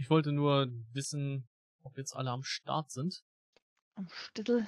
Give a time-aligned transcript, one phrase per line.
[0.00, 1.46] Ich wollte nur wissen,
[1.82, 3.22] ob jetzt alle am Start sind.
[3.96, 4.66] Am Stittel.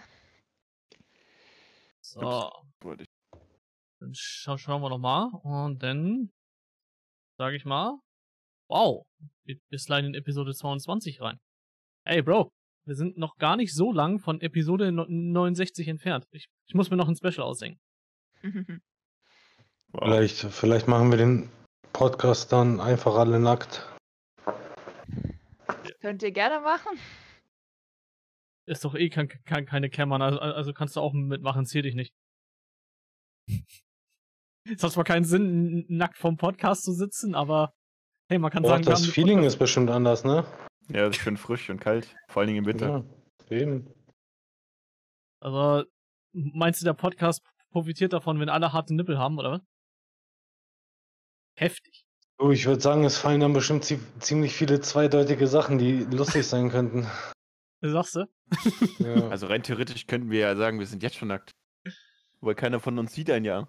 [2.02, 2.52] So,
[2.98, 3.08] ich.
[3.98, 5.30] dann scha schauen wir noch mal.
[5.42, 6.30] Und dann
[7.38, 7.98] sage ich mal,
[8.68, 9.06] wow,
[9.44, 11.40] wir, wir sliden in Episode 22 rein.
[12.04, 12.52] Ey, Bro,
[12.84, 16.26] wir sind noch gar nicht so lang von Episode no- 69 entfernt.
[16.30, 17.80] Ich, ich muss mir noch ein Special ausdenken.
[19.92, 20.04] Wow.
[20.04, 21.48] Vielleicht, vielleicht machen wir den
[21.94, 23.91] Podcast dann einfach alle nackt.
[26.02, 26.98] Könnt ihr gerne machen.
[28.66, 31.94] Ist doch eh kein, kein, keine Cammern, also, also kannst du auch mitmachen, zähl dich
[31.94, 32.12] nicht.
[34.64, 37.72] Es hat zwar keinen Sinn, nackt vom Podcast zu sitzen, aber
[38.28, 40.46] hey, man kann Boah, sagen, das Feeling Podcast- ist bestimmt anders, ne?
[40.88, 42.14] Ja, das ist schön frisch und kalt.
[42.28, 43.04] Vor allen Dingen im Winter.
[43.50, 43.92] Ja, eben.
[45.40, 45.84] Also,
[46.32, 47.42] meinst du, der Podcast
[47.72, 49.62] profitiert davon, wenn alle harte Nippel haben, oder was?
[51.58, 52.04] Heftig.
[52.42, 56.44] Du, ich würde sagen, es fallen dann bestimmt zie ziemlich viele zweideutige Sachen, die lustig
[56.44, 57.06] sein könnten.
[57.80, 58.26] Sagst du?
[58.98, 59.28] Ja.
[59.30, 61.52] Also rein theoretisch könnten wir ja sagen, wir sind jetzt schon nackt.
[62.40, 63.68] Weil keiner von uns sieht ein Jahr.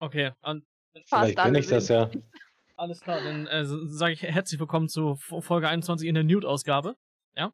[0.00, 0.66] Okay, an,
[1.06, 2.10] Fast Vielleicht bin ich das ja.
[2.76, 3.22] alles klar.
[3.22, 6.96] Dann äh, sage ich herzlich willkommen zu Folge 21 in der Nude-Ausgabe.
[7.36, 7.52] Ja.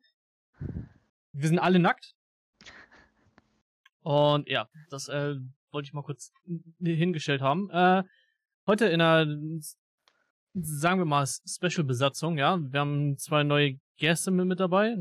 [1.33, 2.15] Wir sind alle nackt.
[4.01, 5.35] Und ja, das äh,
[5.73, 6.33] wollte ich mal kurz
[6.83, 7.69] hingestellt haben.
[7.69, 8.05] Äh,
[8.67, 9.27] heute in einer,
[10.55, 12.59] sagen wir mal, Special-Besatzung, ja.
[12.61, 14.97] Wir haben zwei neue Gäste mit, mit dabei.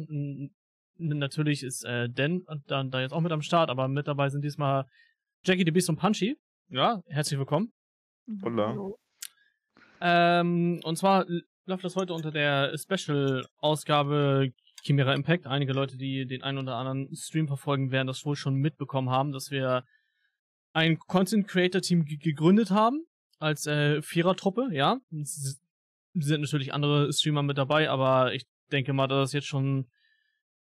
[0.98, 4.44] Natürlich ist äh, Dan da, da jetzt auch mit am Start, aber mit dabei sind
[4.44, 4.86] diesmal
[5.46, 6.38] Jackie, the Beast und Punchy.
[6.70, 7.72] Ja, herzlich willkommen.
[8.44, 8.68] Holla.
[8.68, 9.00] Hallo.
[10.02, 11.26] Ähm, und zwar
[11.66, 14.52] läuft das heute unter der Special-Ausgabe
[14.84, 15.48] Chimera Impact.
[15.48, 19.32] Einige Leute, die den einen oder anderen Stream verfolgen, werden das wohl schon mitbekommen haben,
[19.32, 19.84] dass wir
[20.74, 23.04] ein Content Creator Team ge- gegründet haben
[23.40, 25.00] als äh, Vierertruppe, ja.
[25.22, 25.60] Es
[26.14, 29.90] sind natürlich andere Streamer mit dabei, aber ich denke mal, dass das jetzt schon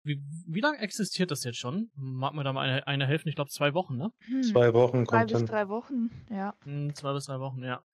[0.05, 1.91] wie, wie lange existiert das jetzt schon?
[1.95, 3.29] Mag mir da mal eine, eine helfen?
[3.29, 4.11] Ich glaube zwei Wochen, ne?
[4.27, 5.47] Hm, Zwei Wochen Zwei kommt bis dann.
[5.47, 6.55] drei Wochen, ja.
[6.65, 7.85] Hm, zwei bis drei Wochen, ja.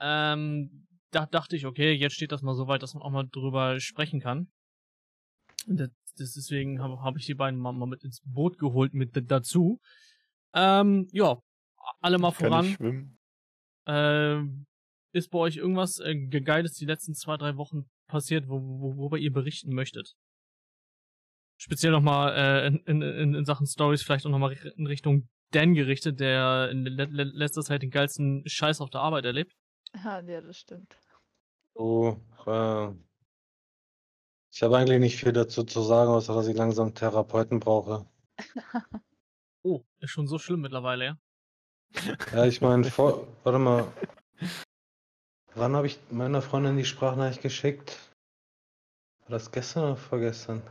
[0.00, 3.26] Ähm, da dachte ich, okay, jetzt steht das mal so weit, dass man auch mal
[3.30, 4.48] drüber sprechen kann.
[5.66, 9.10] Das, das deswegen habe hab ich die beiden mal, mal mit ins Boot geholt mit
[9.30, 9.80] dazu.
[10.54, 11.38] Ähm, ja,
[12.00, 13.17] alle mal Ich kann voran.
[13.88, 14.66] Ähm,
[15.12, 18.96] ist bei euch irgendwas äh, ge- Geiles die letzten zwei, drei Wochen passiert, wo, wo,
[18.96, 20.14] worüber ihr berichten möchtet?
[21.60, 26.20] Speziell nochmal äh, in, in, in Sachen Stories vielleicht auch nochmal in Richtung Dan gerichtet,
[26.20, 29.52] der in le le letzter Zeit den geilsten Scheiß auf der Arbeit erlebt.
[30.04, 30.98] Ja, ja, das stimmt.
[31.74, 32.92] So, äh,
[34.52, 38.06] ich habe eigentlich nicht viel dazu zu sagen, außer dass ich langsam Therapeuten brauche.
[39.62, 41.18] Oh, ist schon so schlimm mittlerweile, ja?
[42.32, 43.92] Ja, ich meine, warte mal.
[45.54, 47.98] Wann habe ich meiner Freundin die Sprachnachricht geschickt?
[49.22, 50.62] War das gestern oder vorgestern?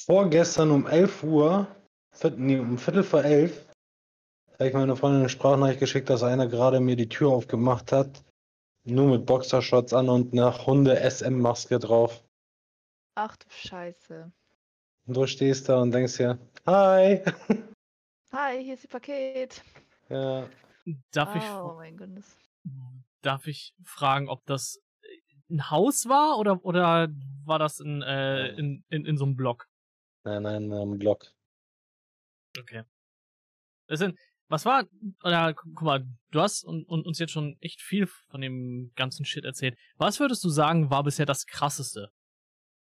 [0.00, 1.66] Vorgestern um 11 Uhr,
[2.36, 3.68] nee, um Viertel vor 11,
[4.54, 8.24] habe ich meiner Freundin eine Sprachnachricht geschickt, dass einer gerade mir die Tür aufgemacht hat.
[8.84, 12.24] Nur mit Boxershorts an und einer Hunde-SM-Maske drauf.
[13.14, 14.32] Ach du Scheiße.
[15.10, 17.20] Und du stehst da und denkst dir, hi.
[18.32, 19.60] Hi, hier ist ihr Paket.
[20.08, 20.48] ja,
[21.10, 22.36] Darf ich, oh mein Goodness.
[23.20, 24.80] darf ich fragen, ob das
[25.50, 27.08] ein Haus war oder, oder
[27.44, 29.66] war das in, äh, in, in, in so einem Block?
[30.22, 31.26] nein, nein, am Block.
[32.56, 32.84] Okay.
[33.88, 34.16] Das sind,
[34.46, 34.84] was war,
[35.24, 38.92] oder gu- guck mal, du hast un, un, uns jetzt schon echt viel von dem
[38.94, 39.76] ganzen Shit erzählt.
[39.96, 42.12] Was würdest du sagen, war bisher das krasseste?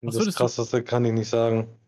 [0.02, 1.79] Was das würdest du- krasseste kann ich nicht sagen.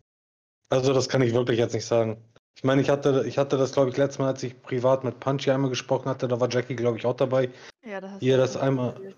[0.72, 2.16] Also das kann ich wirklich jetzt nicht sagen.
[2.54, 5.20] Ich meine, ich hatte, ich hatte das, glaube ich, letztes Mal, als ich privat mit
[5.20, 7.50] Punchy einmal gesprochen hatte, da war Jackie, glaube ich, auch dabei,
[7.84, 9.14] Ja, da hast Ihr du das einmal-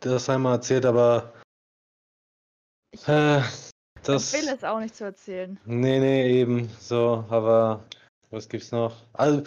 [0.00, 1.32] das einmal erzählt, aber
[2.90, 3.40] Ich äh,
[4.02, 4.32] das.
[4.32, 5.60] will es auch nicht zu erzählen.
[5.64, 6.68] Nee, nee, eben.
[6.80, 7.84] So, aber
[8.32, 8.96] was gibt's noch?
[9.12, 9.44] Also,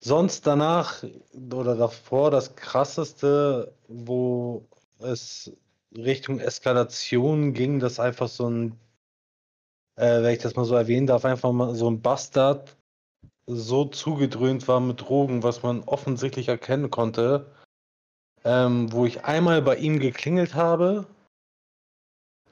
[0.00, 1.02] sonst danach
[1.50, 4.66] oder davor das krasseste, wo
[5.00, 5.50] es
[5.96, 8.78] Richtung Eskalation ging, dass einfach so ein,
[9.98, 12.76] äh, wenn ich das mal so erwähnen darf, einfach mal so ein Bastard
[13.46, 17.46] so zugedröhnt war mit Drogen, was man offensichtlich erkennen konnte,
[18.44, 21.06] ähm, wo ich einmal bei ihm geklingelt habe,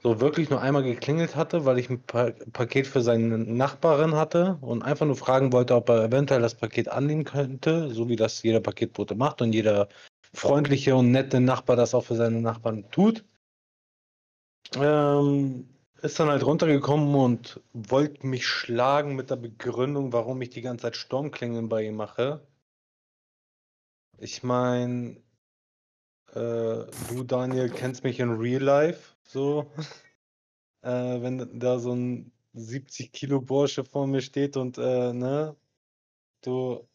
[0.03, 4.59] so wirklich nur einmal geklingelt hatte, weil ich ein pa Paket für seine Nachbarin hatte
[4.61, 8.43] und einfach nur fragen wollte, ob er eventuell das Paket annehmen könnte, so wie das
[8.43, 9.89] jeder Paketbote macht und jeder
[10.33, 13.25] freundliche und nette Nachbar das auch für seine Nachbarn tut.
[14.77, 15.69] Ähm,
[16.07, 20.83] ist dann halt runtergekommen und wollte mich schlagen mit der Begründung, warum ich die ganze
[20.83, 22.47] Zeit Sturmklingeln bei ihm mache.
[24.19, 25.23] Ich meine,
[26.33, 29.71] äh, du, Daniel, kennst mich in Real Life, so.
[30.83, 35.57] Äh, wenn da so ein 70 Kilo Bursche vor mir steht und, äh, ne,
[36.43, 36.87] du,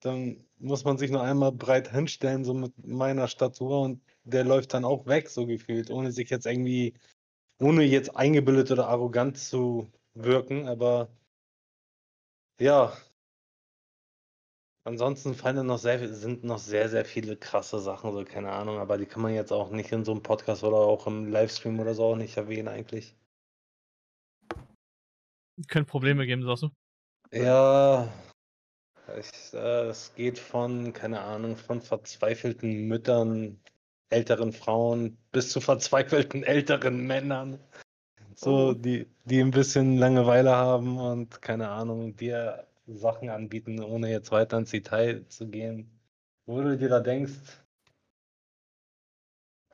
[0.00, 4.74] dann muss man sich nur einmal breit hinstellen, so mit meiner Statur und der läuft
[4.74, 6.94] dann auch weg, so gefühlt, ohne sich jetzt irgendwie,
[7.60, 11.08] ohne jetzt eingebildet oder arrogant zu wirken, aber
[12.60, 12.96] ja.
[14.84, 18.96] Ansonsten fallen noch sehr, sind noch sehr, sehr viele krasse Sachen, so keine Ahnung, aber
[18.96, 21.94] die kann man jetzt auch nicht in so einem Podcast oder auch im Livestream oder
[21.94, 23.14] so auch nicht erwähnen eigentlich.
[25.66, 26.70] Könnte Probleme geben, sagst du?
[27.32, 28.08] Ja,
[29.18, 33.60] ich, äh, es geht von, keine Ahnung, von verzweifelten Müttern,
[34.10, 37.58] älteren Frauen bis zu verzweifelten älteren Männern.
[38.34, 38.72] So, Oh.
[38.72, 44.58] die, die ein bisschen Langeweile haben und keine Ahnung, dir Sachen anbieten, ohne jetzt weiter
[44.58, 45.90] ins Detail zu gehen.
[46.46, 47.32] Wo du dir da denkst,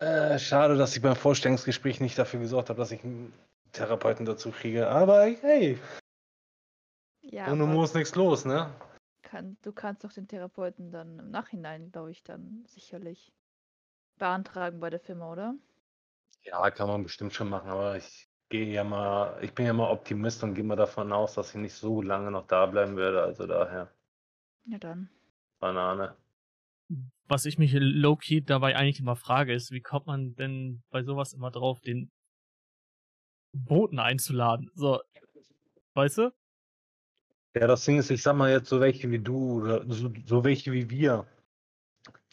[0.00, 3.32] äh, schade, dass ich beim Vorstellungsgespräch nicht dafür gesorgt habe, dass ich einen
[3.72, 4.88] Therapeuten dazu kriege.
[4.88, 5.78] Aber hey,
[7.22, 8.70] Ja, ohne aber Mo ist nichts los, ne?
[9.22, 13.32] kann, du kannst doch den Therapeuten dann im Nachhinein, glaube ich, dann sicherlich
[14.18, 15.54] beantragen bei der Firma, oder?
[16.42, 19.90] Ja, kann man bestimmt schon machen, aber ich gehe ja mal, ich bin ja mal
[19.90, 23.22] Optimist und gehe mal davon aus, dass ich nicht so lange noch da bleiben werde.
[23.22, 23.92] Also daher,
[24.66, 25.08] Ja, dann.
[25.60, 26.16] Banane.
[27.26, 31.32] Was ich mich low-key dabei eigentlich immer frage, ist, wie kommt man denn bei sowas
[31.32, 32.10] immer drauf, den
[33.52, 34.70] Boten einzuladen?
[34.74, 35.00] So,
[35.94, 36.32] weißt du?
[37.56, 40.44] Ja, das Ding ist, ich sag mal jetzt so welche wie du oder so, so
[40.44, 41.26] welche wie wir,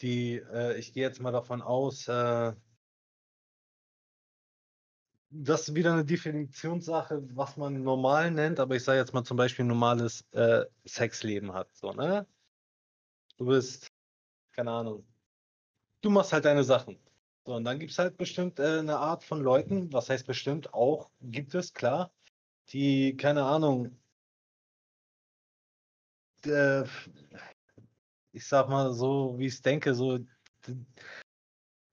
[0.02, 2.52] die, äh, ich gehe jetzt mal davon aus, äh,
[5.30, 9.36] das ist wieder eine Definitionssache, was man normal nennt, aber ich sage jetzt mal zum
[9.38, 12.26] Beispiel normales äh, Sexleben hat, so, ne?
[13.36, 13.88] Du bist,
[14.52, 15.06] keine Ahnung,
[16.02, 16.98] du machst halt deine Sachen.
[17.46, 20.74] So, und dann gibt es halt bestimmt äh, eine Art von Leuten, was heißt bestimmt
[20.74, 22.12] auch, gibt es, klar,
[22.72, 23.98] die, keine Ahnung,
[26.44, 26.84] äh,
[28.32, 30.18] ich sag mal so, wie ich es denke, so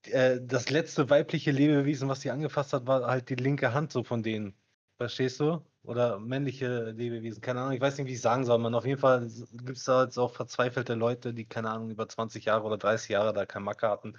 [0.07, 4.03] äh, das letzte weibliche Lebewesen, was sie angefasst hat, war halt die linke Hand so
[4.03, 4.55] von denen.
[4.97, 5.63] Verstehst du?
[5.83, 8.75] Oder männliche Lebewesen, keine Ahnung, ich weiß nicht, wie ich sagen soll, man.
[8.75, 12.45] Auf jeden Fall gibt es da jetzt auch verzweifelte Leute, die, keine Ahnung, über 20
[12.45, 14.17] Jahre oder 30 Jahre da kein Macke hatten.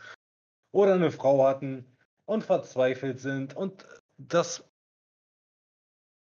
[0.72, 1.84] Oder eine Frau hatten
[2.24, 3.86] und verzweifelt sind und
[4.16, 4.64] das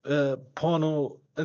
[0.04, 0.36] äh,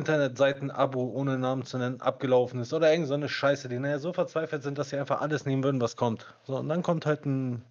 [0.04, 4.12] Porno-Internetseiten-Abo, ohne Namen zu nennen, abgelaufen ist oder irgend so eine Scheiße, die naja, so
[4.12, 6.34] verzweifelt sind, dass sie einfach alles nehmen würden, was kommt.
[6.44, 7.64] So, und dann kommt halt ein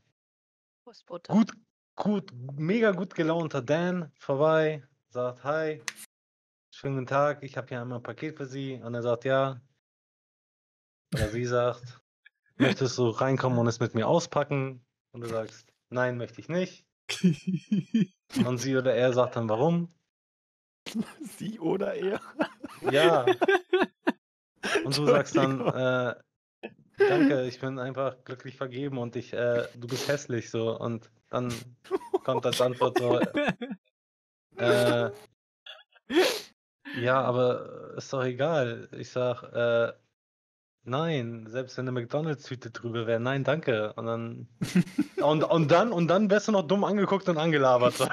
[0.83, 1.31] Postbote.
[1.31, 1.53] gut,
[1.95, 5.81] gut, mega gut gelaunter Dan vorbei, sagt Hi,
[6.71, 8.81] schönen guten Tag, ich habe hier einmal ein Paket für Sie.
[8.83, 9.61] Und er sagt ja.
[11.13, 12.01] Oder sie sagt,
[12.57, 14.83] möchtest du reinkommen und es mit mir auspacken?
[15.11, 16.85] Und du sagst, nein, möchte ich nicht.
[18.45, 19.93] Und sie oder er sagt dann, warum?
[21.37, 22.21] Sie oder er?
[22.91, 23.25] Ja.
[24.83, 26.15] Und du sagst dann, äh,
[26.97, 30.75] danke, ich bin einfach glücklich vergeben und ich, äh, du bist hässlich so.
[30.79, 31.53] Und dann
[32.23, 33.19] kommt als Antwort so,
[34.57, 35.11] äh,
[36.99, 38.89] ja, aber ist doch egal.
[38.91, 39.93] Ich sag, äh,
[40.83, 43.93] nein, selbst wenn eine McDonalds-Tüte drüber wäre, nein, danke.
[43.93, 44.47] Und dann,
[45.17, 48.09] und, und dann, und dann wärst du noch dumm angeguckt und angelabert.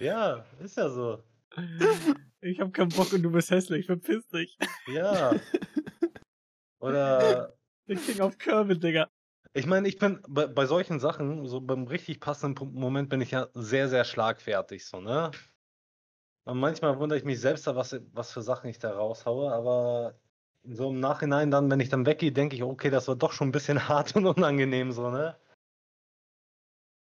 [0.00, 1.22] Ja, ist ja so.
[2.40, 4.56] Ich hab keinen Bock und du bist hässlich, verpiss dich.
[4.86, 5.32] Ja.
[6.78, 7.52] Oder
[7.88, 9.08] Der King of Kermit, Digga.
[9.54, 13.32] Ich meine, ich bin bei, bei solchen Sachen, so beim richtig passenden Moment bin ich
[13.32, 15.32] ja sehr, sehr schlagfertig, so, ne?
[16.44, 20.14] Und manchmal wundere ich mich selbst, da, was, was für Sachen ich da raushaue, aber
[20.62, 23.48] so im Nachhinein dann, wenn ich dann weggehe, denke ich, okay, das war doch schon
[23.48, 25.36] ein bisschen hart und unangenehm, so, ne?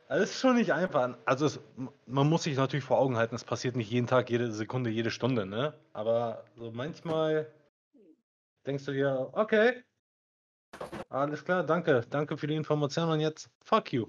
[0.08, 1.18] Also es ist schon nicht einfach.
[1.26, 1.60] Also es,
[2.06, 5.12] man muss sich natürlich vor Augen halten, es passiert nicht jeden Tag, jede Sekunde, jede
[5.12, 5.74] Stunde, ne?
[5.92, 7.52] Aber so manchmal
[8.66, 9.84] denkst du dir, okay,
[11.10, 14.08] alles klar, danke, danke für die Information und jetzt fuck you.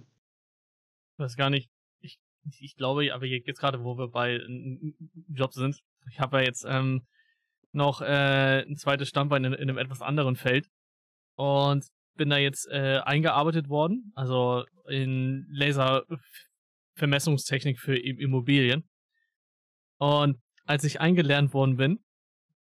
[1.15, 1.69] Ich weiß gar nicht.
[2.01, 2.21] Ich,
[2.61, 4.95] ich glaube, aber jetzt gerade, wo wir bei äh,
[5.29, 7.07] Job sind, ich habe ja jetzt ähm,
[7.73, 10.71] noch äh, ein zweites Standbein in, in einem etwas anderen Feld
[11.35, 11.87] und
[12.19, 18.87] bin da jetzt äh, eingearbeitet worden, also in Laservermessungstechnik für Immobilien.
[19.97, 22.05] Und als ich eingelernt worden bin,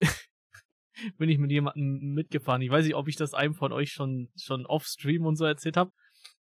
[1.19, 2.63] bin ich mit jemandem mitgefahren.
[2.63, 5.45] Ich weiß nicht, ob ich das einem von euch schon schon off Stream und so
[5.45, 5.91] erzählt habe,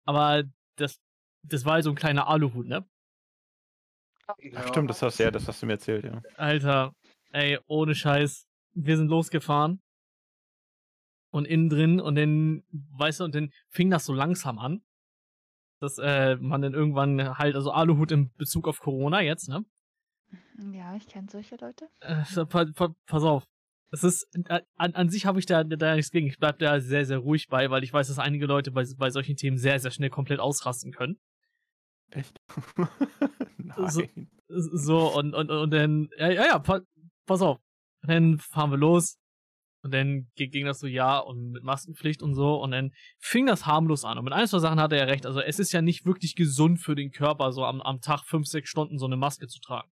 [0.05, 0.45] aber
[0.77, 1.01] das
[1.43, 2.85] das war halt so ein kleiner Aluhut, ne?
[4.55, 6.21] Ach, stimmt, das hast, ja, das hast du mir erzählt, ja.
[6.37, 6.93] Alter,
[7.31, 8.47] ey, ohne Scheiß.
[8.73, 9.81] Wir sind losgefahren.
[11.31, 14.83] Und innen drin und dann, weißt du, und dann fing das so langsam an,
[15.79, 19.65] dass äh, man dann irgendwann halt, also Aluhut in Bezug auf Corona jetzt, ne?
[20.73, 21.87] Ja, ich kenne solche Leute.
[22.01, 23.45] Äh, so, pa, pa, pass auf.
[23.93, 26.27] Es ist, äh, an, an sich habe ich da, da nichts gegen.
[26.27, 29.09] Ich bleib da sehr, sehr ruhig bei, weil ich weiß, dass einige Leute bei, bei
[29.09, 31.19] solchen Themen sehr, sehr schnell komplett ausrasten können.
[32.11, 32.37] Echt?
[33.87, 34.29] So- Nein.
[34.49, 36.81] So, und, und, und dann, ja, ja, ja, pa,
[37.25, 37.59] pass auf.
[38.05, 39.17] Dann fahren wir los.
[39.83, 42.61] Und dann gi- ging das so, ja, und mit Maskenpflicht und so.
[42.61, 44.17] Und dann fing das harmlos an.
[44.17, 45.25] Und mit ein, zwei Sachen hatte er recht.
[45.25, 48.47] Also es ist ja nicht wirklich gesund für den Körper, so am, am Tag fünf,
[48.47, 49.89] sechs Stunden so eine Maske zu tragen.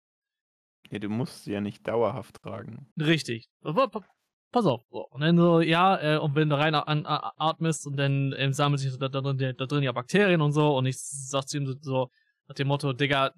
[0.91, 2.91] Ja, du musst sie ja nicht dauerhaft tragen.
[3.00, 3.48] Richtig.
[3.62, 4.06] Pa- pa-
[4.51, 4.82] Pass auf.
[4.89, 8.98] Und dann so, ja, äh, und wenn du rein atmest und dann ähm, sammeln sich
[8.98, 10.77] da, drin, da drin ja Bakterien und so.
[10.77, 12.10] Und ich sag zu ihm so, so
[12.48, 13.34] nach dem Motto, Digga,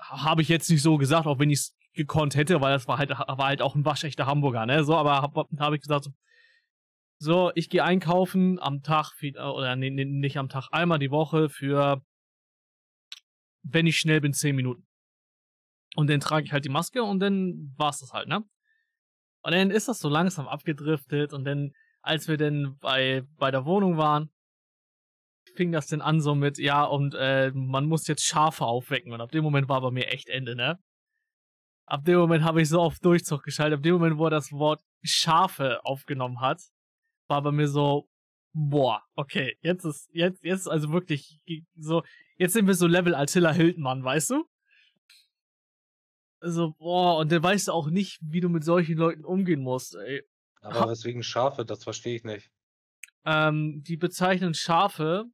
[0.00, 2.98] habe ich jetzt nicht so gesagt, auch wenn ich es gekonnt hätte, weil das war
[2.98, 4.84] halt, war halt auch ein waschechter Hamburger, ne?
[4.84, 6.10] So, aber habe hab, ich gesagt, so,
[7.18, 11.10] so ich gehe einkaufen am Tag, viel- oder nee, nee, nicht am Tag, einmal die
[11.10, 12.02] Woche für,
[13.62, 14.86] wenn ich schnell bin, zehn Minuten.
[15.96, 18.44] Und dann trage ich halt die Maske und dann war's das halt, ne?
[19.42, 21.72] Und dann ist das so langsam abgedriftet und dann,
[22.02, 24.30] als wir dann bei, bei der Wohnung waren,
[25.54, 29.12] fing das dann an so mit, ja, und äh, man muss jetzt Schafe aufwecken.
[29.12, 30.78] Und ab dem Moment war bei mir echt Ende, ne?
[31.86, 33.78] Ab dem Moment habe ich so auf Durchzug geschaltet.
[33.78, 36.60] Ab dem Moment, wo er das Wort Schafe aufgenommen hat,
[37.28, 38.08] war bei mir so,
[38.52, 41.40] boah, okay, jetzt ist, jetzt, jetzt ist also wirklich
[41.76, 42.02] so,
[42.38, 44.44] jetzt sind wir so Level Attila Hildmann, weißt du?
[46.40, 49.94] Also, boah, und dann weißt du auch nicht, wie du mit solchen Leuten umgehen musst,
[49.94, 50.22] ey.
[50.60, 52.50] Aber Ha- weswegen Schafe, das verstehe ich nicht.
[53.24, 55.24] Ähm, die bezeichnen Schafe,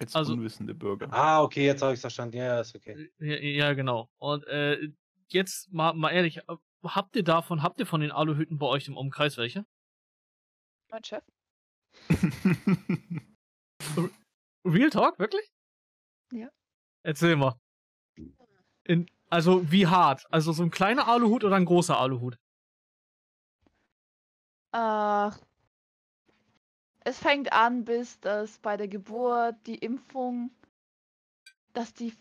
[0.00, 1.12] Als Also- unwissende Bürger.
[1.12, 2.36] Ah, okay, jetzt habe ich verstanden.
[2.36, 3.10] Ja, ja, ist okay.
[3.18, 4.08] Ja, ja, genau.
[4.18, 4.90] Und äh,
[5.32, 6.40] jetzt mal, mal ehrlich,
[6.82, 9.64] habt ihr davon, habt ihr von den Aluhüten bei euch im Umkreis welche?
[10.90, 11.24] Mein Chef?
[14.64, 15.52] Real Talk, wirklich?
[16.32, 16.48] Ja.
[17.02, 17.58] Erzähl mal.
[18.84, 20.24] In, also wie hart?
[20.30, 22.38] Also so ein kleiner Aluhut oder ein großer Aluhut?
[24.72, 25.30] Äh,
[27.00, 30.50] es fängt an, bis dass bei der Geburt die Impfung,
[31.72, 32.14] dass die,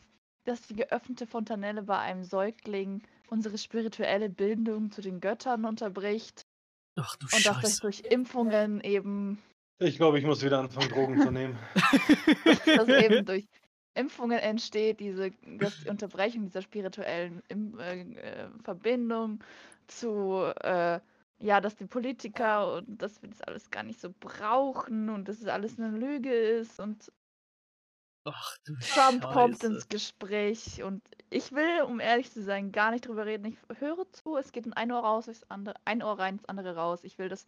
[0.47, 6.45] dass die geöffnete Fontanelle bei einem Säugling unsere spirituelle Bindung zu den Göttern unterbricht
[6.95, 7.81] Ach du und dass das Scheiße.
[7.81, 9.39] durch Impfungen eben,
[9.79, 11.57] Ich glaube, ich muss wieder anfangen, Drogen zu nehmen.
[12.65, 13.45] dass eben durch
[13.93, 19.43] Impfungen entsteht, diese dass die Unterbrechung dieser spirituellen Im äh, äh, Verbindung
[19.87, 20.99] zu äh,
[21.39, 25.39] ja, dass die Politiker und dass wir das alles gar nicht so brauchen und dass
[25.39, 27.11] es alles eine Lüge ist und
[28.27, 29.67] Ach Trump kommt Scheiße.
[29.67, 33.45] ins Gespräch und ich will, um ehrlich zu sein, gar nicht drüber reden.
[33.45, 36.45] Ich höre zu, es geht in ein Ohr raus, durchs andere, ein Ohr rein, ins
[36.45, 37.03] andere raus.
[37.03, 37.47] Ich will das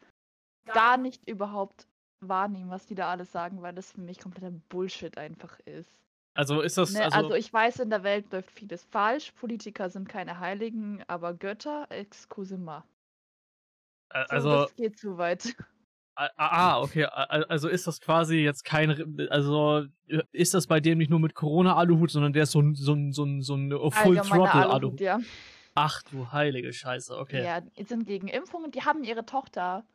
[0.66, 1.88] gar nicht überhaupt
[2.22, 5.90] wahrnehmen, was die da alles sagen, weil das für mich kompletter Bullshit einfach ist.
[6.36, 9.32] Also ist das, Ne, also, also, ich weiß, in der Welt läuft vieles falsch.
[9.34, 12.86] Politiker sind keine Heiligen, aber Götter, excuse ma.
[14.10, 15.56] äh, So, also, das geht zu weit.
[16.36, 20.80] ah, ah, okay, a- also ist das quasi jetzt kein, also äh, ist das bei
[20.80, 23.56] dem nicht nur mit Corona-Aluhut, sondern der ist so ein, so ein, so ein, so
[23.56, 24.72] ein Allgemeiner Full-Throttle-Aluhut.
[24.72, 25.20] Aluhut, ja.
[25.76, 27.44] Ach du heilige Scheiße, okay.
[27.44, 28.72] Ja, die sind gegen Impfungen.
[28.72, 29.86] Die haben ihre Tochter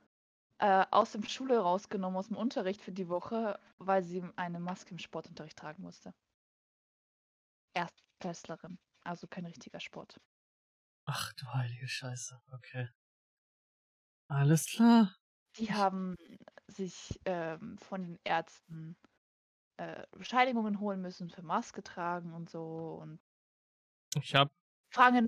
[0.58, 4.92] äh, aus dem Schule rausgenommen, aus dem Unterricht für die Woche, weil sie eine Maske
[4.92, 6.14] im Sportunterricht tragen musste.
[7.74, 10.20] Erstklässlerin, also kein richtiger Sport.
[11.06, 12.88] Ach du heilige Scheiße, okay.
[14.28, 15.14] Alles klar.
[15.56, 16.16] Die haben
[16.66, 18.96] sich ähm, von den Ärzten
[19.76, 23.18] äh, Bescheinigungen holen müssen für Maske tragen und so und
[24.20, 24.50] Ich hab,
[24.90, 25.26] fangen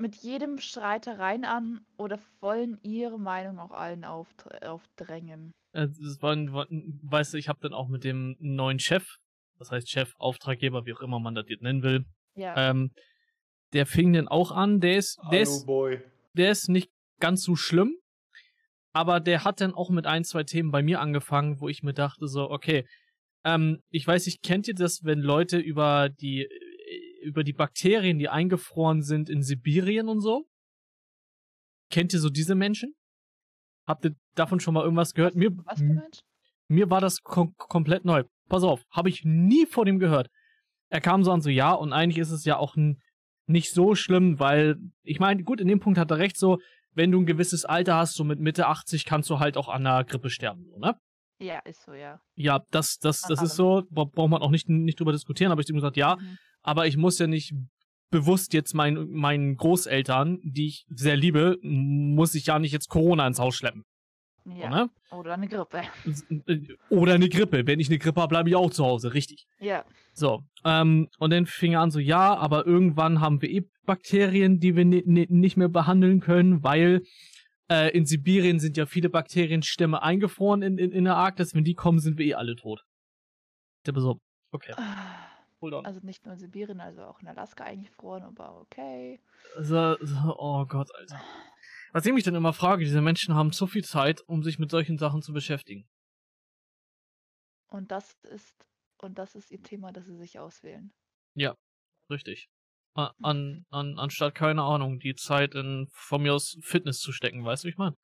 [0.00, 5.52] mit jedem Streitereien an oder wollen ihre Meinung auch allen aufdr- aufdrängen.
[5.72, 5.88] äh,
[6.20, 9.16] war, war, weißt du, ich hab dann auch mit dem neuen Chef,
[9.58, 12.04] das heißt Chef, Auftraggeber, wie auch immer man das jetzt nennen will,
[12.36, 12.70] Ja.
[12.70, 12.92] ähm,
[13.72, 16.00] der fing dann auch an, der ist, der ist, Boy.
[16.34, 17.96] der ist nicht ganz so schlimm,
[18.92, 21.94] aber der hat dann auch mit ein, zwei Themen bei mir angefangen, wo ich mir
[21.94, 22.86] dachte so, okay,
[23.44, 28.18] ähm, ich weiß nicht, kennt ihr das, wenn Leute über die, äh, über die Bakterien,
[28.18, 30.46] die eingefroren sind in Sibirien und so?
[31.90, 32.94] Kennt ihr so diese Menschen?
[33.86, 35.34] Habt ihr davon schon mal irgendwas gehört?
[35.34, 36.20] Mir, Was für Mensch?
[36.68, 38.24] mir war das kom komplett neu.
[38.48, 40.28] Pass auf, habe ich nie vor dem gehört.
[40.90, 42.76] Er kam so an so, ja, und eigentlich ist es ja auch
[43.46, 46.58] nicht so schlimm, weil, ich meine, gut, in dem Punkt hat er recht, so,
[46.98, 49.86] wenn du ein gewisses Alter hast, so mit Mitte 80, kannst du halt auch an
[49.86, 50.94] einer Grippe sterben, so, ne?
[51.40, 52.18] Ja, ist so, ja.
[52.34, 55.60] Ja, das, das, das ist so, bra braucht man auch nicht, nicht drüber diskutieren, aber
[55.62, 56.36] ich ihm gesagt, ja, Mhm.
[56.62, 57.54] aber ich muss ja nicht
[58.10, 63.26] bewusst jetzt mein, meinen Großeltern, die ich sehr liebe, muss ich ja nicht jetzt Corona
[63.26, 63.84] ins Haus schleppen.
[64.56, 64.68] Ja.
[64.70, 64.90] ne?
[65.10, 65.82] Oder eine Grippe.
[66.90, 67.66] Oder eine Grippe.
[67.66, 69.46] Wenn ich eine Grippe habe, bleibe ich auch zu Hause, richtig.
[69.60, 69.84] Ja.
[70.12, 74.60] So, ähm, und dann fing er an so, ja, aber irgendwann haben wir eh Bakterien,
[74.60, 77.02] die wir ni ni nicht mehr behandeln können, weil
[77.70, 81.54] äh, in Sibirien sind ja viele Bakterienstämme eingefroren in, in, in der Arktis.
[81.54, 82.84] Wenn die kommen, sind wir eh alle tot.
[83.86, 84.18] Ich so,
[84.50, 84.74] okay,
[85.60, 85.86] hold on.
[85.86, 89.20] Also nicht nur in Sibirien, also auch in Alaska eingefroren, aber okay.
[89.60, 91.20] So, so, oh Gott, Alter.
[91.92, 94.70] Was ich mich dann immer frage, diese Menschen haben so viel Zeit, um sich mit
[94.70, 95.88] solchen Sachen zu beschäftigen.
[97.68, 98.66] Und das ist
[99.00, 100.92] und das ist ihr Thema, das sie sich auswählen.
[102.10, 102.48] Richtig.
[102.94, 107.44] A- An, an, anstatt, keine Ahnung, die Zeit in, von mir aus Fitness zu stecken,
[107.44, 107.96] weißt du, wie ich meine?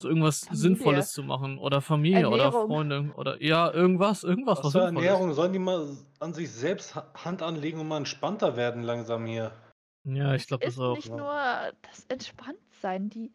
[0.00, 0.60] So irgendwas Familie.
[0.60, 1.58] Sinnvolles zu machen.
[1.58, 2.66] Oder Familie oder Ernährung.
[2.66, 3.14] Freunde.
[3.14, 4.74] Oder ja, irgendwas, irgendwas, Was was.
[4.74, 9.26] Ernährung sollen die mal an sich selbst Ha- Hand anlegen und mal entspannter werden langsam
[9.26, 9.52] hier?
[10.04, 10.96] Ja, ich glaube ist das auch.
[10.96, 11.16] nicht ja.
[11.16, 13.32] nur das Entspanntsein, die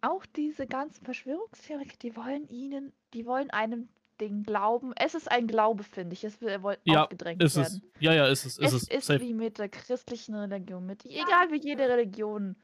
[0.00, 3.88] auch diese ganzen Verschwörungstheoretiker, die wollen ihnen, die wollen einem
[4.20, 4.92] den Glauben.
[4.96, 6.24] Es ist ein Glaube, finde ich.
[6.24, 7.82] Es will Ja, aufgedrängt Ist werden.
[7.94, 8.02] es.
[8.02, 8.58] Ja, ja, ist es.
[8.58, 8.88] Ist es es.
[8.88, 9.20] ist Safe.
[9.20, 12.56] wie mit der christlichen Religion, mit egal wie jede Religion.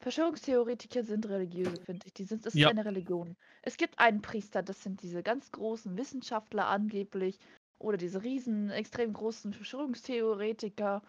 [0.00, 2.14] Verschwörungstheoretiker sind religiöse, finde ich.
[2.14, 2.68] Die sind, es Ja.
[2.68, 3.36] ist eine Religion.
[3.62, 7.38] Es gibt einen Priester, das sind diese ganz großen Wissenschaftler angeblich,
[7.78, 11.02] oder diese riesen, extrem großen Verschwörungstheoretiker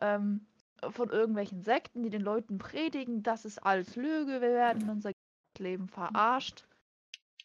[0.00, 0.44] ähm,
[0.90, 5.12] von irgendwelchen Sekten, die den Leuten predigen, das ist alles Lüge, wir werden unser
[5.58, 6.64] Leben verarscht.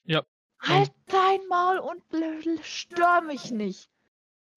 [0.03, 0.23] Ja.
[0.59, 2.01] Halt dein Maul und
[2.63, 3.89] stör mich nicht.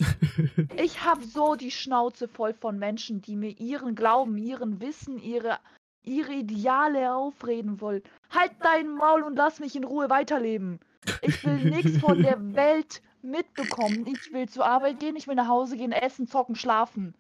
[0.77, 5.59] Ich habe so die Schnauze voll von Menschen, die mir ihren Glauben, ihren Wissen, ihre,
[6.03, 8.03] ihre Ideale aufreden wollen.
[8.31, 10.81] Halt dein Maul und lass mich in Ruhe weiterleben.
[11.21, 14.07] Ich will nichts von der Welt mitbekommen.
[14.07, 17.15] Ich will zur Arbeit gehen, ich will nach Hause gehen, essen, zocken, schlafen.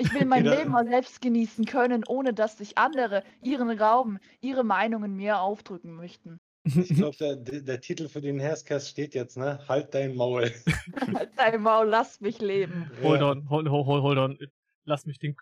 [0.00, 3.76] Ich will mein Okay, da- Leben mal selbst genießen können, ohne dass sich andere ihren
[3.76, 6.40] Glauben, ihre Meinungen mir aufdrücken möchten.
[6.64, 9.60] Ich glaube, der, der, Titel für den Hairscast steht jetzt, ne?
[9.68, 10.50] Halt dein Maul.
[11.14, 12.90] Halt dein Maul, lass mich leben.
[13.02, 14.38] Hold on, hold, hold, hold, hold on.
[14.84, 15.36] Lass mich den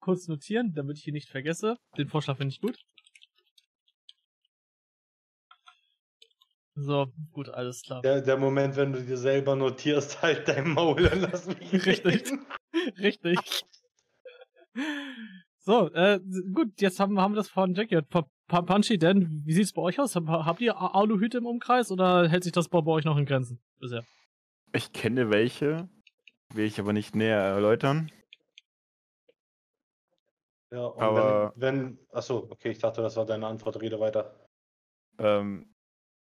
[0.00, 1.76] kurz notieren, damit ich ihn nicht vergesse.
[1.96, 2.78] Den Vorschlag finde ich gut.
[6.74, 8.02] So, gut, alles klar.
[8.02, 12.24] Der, der Moment, wenn du dir selber notierst, halt dein Maul und lass mich Richtig.
[12.24, 12.46] reden.
[12.98, 13.38] Richtig.
[15.58, 16.18] So, äh,
[16.52, 18.08] gut, jetzt haben, haben wir das von Jack gehört.
[18.08, 20.14] Pa Pa- Punchy, denn wie sieht's bei euch aus?
[20.16, 23.24] Hab, habt ihr Aluhüte im Umkreis oder hält sich das bei, bei euch noch in
[23.24, 24.04] Grenzen bisher?
[24.74, 25.88] Ich kenne welche,
[26.52, 28.10] will ich aber nicht näher erläutern.
[30.70, 31.98] Ja, und Aber- wenn, wenn.
[32.12, 33.80] Achso, okay, ich dachte, das war deine Antwort.
[33.80, 34.34] Rede weiter.
[35.18, 35.74] Ähm,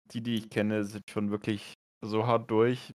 [0.05, 2.93] die, die ich kenne, sind schon wirklich so hart durch.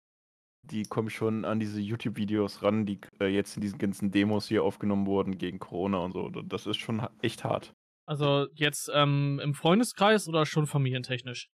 [0.70, 4.64] Die kommen schon an diese YouTube-Videos ran, die äh, jetzt in diesen ganzen Demos hier
[4.64, 6.29] aufgenommen wurden gegen Corona und so.
[6.29, 7.74] Das ist schon echt hart.
[8.07, 11.48] Also jetzt ähm, im Freundeskreis oder schon familientechnisch?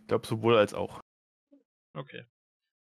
[0.00, 1.00] Ich glaube, sowohl als auch.
[1.94, 2.24] Okay.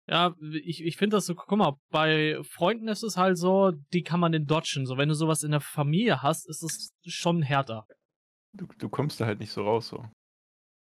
[0.07, 4.03] Ja, ich, ich finde das so, guck mal, bei Freunden ist es halt so, die
[4.03, 4.87] kann man den dodgen.
[4.87, 7.87] So, wenn du sowas in der Familie hast, ist es schon härter.
[8.53, 9.89] Du, du kommst da halt nicht so raus.
[9.89, 10.05] So.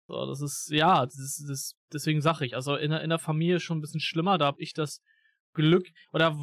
[0.06, 3.18] So, das ist, ja, das ist, das, deswegen sage ich, also in der, in der
[3.18, 5.00] Familie schon ein bisschen schlimmer, da habe ich das
[5.54, 6.36] Glück, oder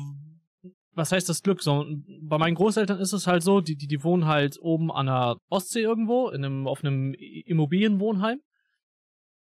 [0.94, 1.62] was heißt das Glück?
[1.62, 1.86] So,
[2.22, 5.38] bei meinen Großeltern ist es halt so, die, die, die wohnen halt oben an der
[5.50, 8.42] Ostsee irgendwo, in einem, auf einem Immobilienwohnheim.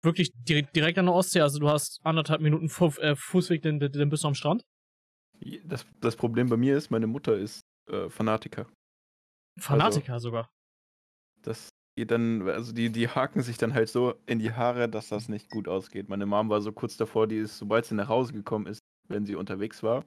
[0.03, 3.81] Wirklich direkt, direkt an der Ostsee, also du hast anderthalb Minuten Fu äh, Fußweg, dann,
[3.81, 4.63] dann bist du am Strand.
[5.65, 8.67] Das, das Problem bei mir ist, meine Mutter ist äh, Fanatiker.
[9.59, 10.49] Fanatiker sogar.
[11.43, 11.71] Das
[12.05, 15.51] dann, also die, die haken sich dann halt so in die Haare, dass das nicht
[15.51, 16.11] gut ausgeht.
[16.11, 19.25] Meine Mom war so kurz davor, die ist, sobald sie nach Hause gekommen ist, wenn
[19.25, 20.05] sie unterwegs war,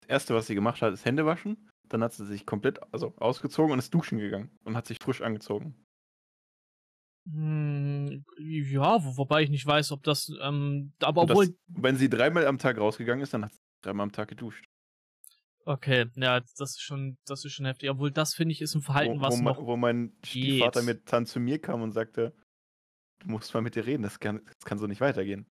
[0.00, 1.68] das erste, was sie gemacht hat, ist Hände waschen.
[1.88, 5.20] Dann hat sie sich komplett also ausgezogen und ist duschen gegangen und hat sich frisch
[5.20, 5.74] angezogen.
[7.30, 12.10] Hm, ja, wo, wobei ich nicht weiß, ob das, ähm, aber obwohl, das, wenn sie
[12.10, 14.64] dreimal am Tag rausgegangen ist, dann hat sie dreimal am Tag geduscht.
[15.64, 17.90] Okay, ja, das ist schon, das ist schon heftig.
[17.90, 20.80] Obwohl das finde ich ist ein Verhalten, wo, was wo, noch mein, wo mein Stiefvater
[20.80, 20.86] geht.
[20.86, 22.34] mit dann zu mir kam und sagte,
[23.20, 25.46] du musst mal mit dir reden, das kann, das kann so nicht weitergehen.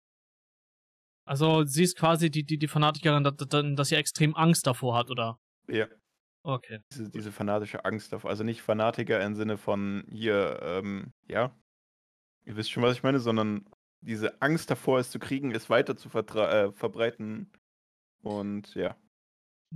[1.25, 5.11] Also sie ist quasi die, die, die Fanatikerin, dass, dass sie extrem Angst davor hat,
[5.11, 5.39] oder?
[5.69, 5.87] Ja.
[6.45, 6.81] Okay.
[6.91, 8.31] Diese, diese fanatische Angst davor.
[8.31, 11.57] Also nicht Fanatiker im Sinne von hier, ähm, ja,
[12.45, 13.65] ihr wisst schon, was ich meine, sondern
[14.01, 17.53] diese Angst davor, es zu kriegen, es weiter zu äh, verbreiten.
[18.23, 18.97] Und ja.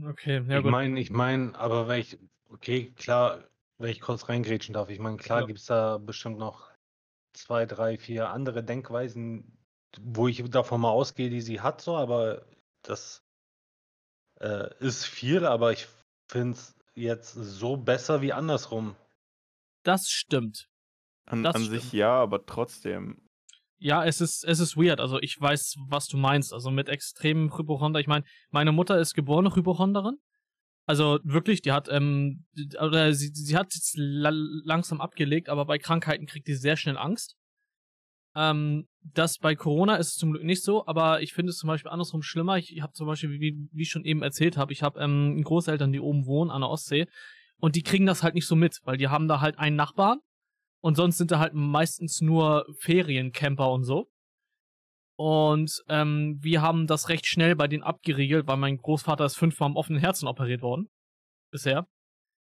[0.05, 0.73] Okay, ja ich gut.
[0.73, 2.19] meine, ich meine, aber wenn ich,
[2.51, 3.45] okay, klar,
[3.79, 5.47] wenn ich kurz reingrätschen darf, ich meine, klar Ja.
[5.47, 6.71] gibt es da bestimmt noch
[7.35, 9.59] zwei, drei, vier andere Denkweisen,
[10.01, 12.47] wo ich davon mal ausgehe, die sie hat, so, aber
[12.83, 13.25] das
[14.41, 15.87] äh, ist viel, aber ich
[16.31, 18.97] finde es jetzt so besser wie andersrum.
[19.83, 20.69] Das stimmt.
[21.27, 21.83] An, Das an stimmt.
[21.83, 23.26] sich ja, aber trotzdem.
[23.79, 25.01] Ja, es ist, es ist weird.
[25.01, 26.53] Also ich weiß, was du meinst.
[26.53, 28.01] Also mit extremem Hypochonder.
[28.01, 30.17] Ich meine, meine Mutter ist geborene Hypochonderin.
[30.87, 32.47] Also wirklich, die hat, ähm,
[32.81, 36.97] oder sie, sie hat jetzt la langsam abgelegt, aber bei Krankheiten kriegt die sehr schnell
[36.97, 37.37] Angst.
[38.37, 41.69] Ähm, das bei Corona ist es zum Glück nicht so, aber ich finde es zum
[41.69, 42.57] Beispiel andersrum schlimmer.
[42.59, 45.43] Ich, ich habe zum Beispiel, wie, wie ich schon eben erzählt habe, ich habe ähm,
[45.43, 47.07] Großeltern, die oben wohnen an der Ostsee
[47.59, 50.21] und die kriegen das halt nicht so mit, weil die haben da halt einen Nachbarn
[50.87, 54.09] und sonst sind da halt meistens nur Feriencamper und so.
[55.19, 59.71] Und ähm, wir haben das recht schnell bei denen abgeriegelt, weil mein Großvater ist fünfmal
[59.71, 60.89] am offenen Herzen operiert worden.
[61.51, 61.89] Bisher.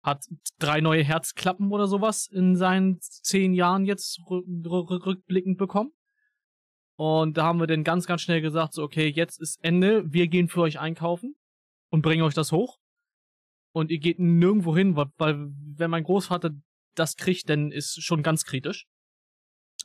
[0.04, 0.23] Hat
[0.60, 5.93] drei neue Herzklappen oder sowas in seinen zehn Jahren jetzt rü rü rückblickend bekommen.
[6.95, 10.28] Und da haben wir dann ganz, ganz schnell gesagt, so, okay, jetzt ist Ende, wir
[10.28, 11.36] gehen für euch einkaufen
[11.89, 12.78] und bringen euch das hoch.
[13.73, 16.52] Und ihr geht nirgendwo hin, weil, weil wenn mein Großvater
[16.99, 18.86] das kriegt, dann ist schon ganz kritisch.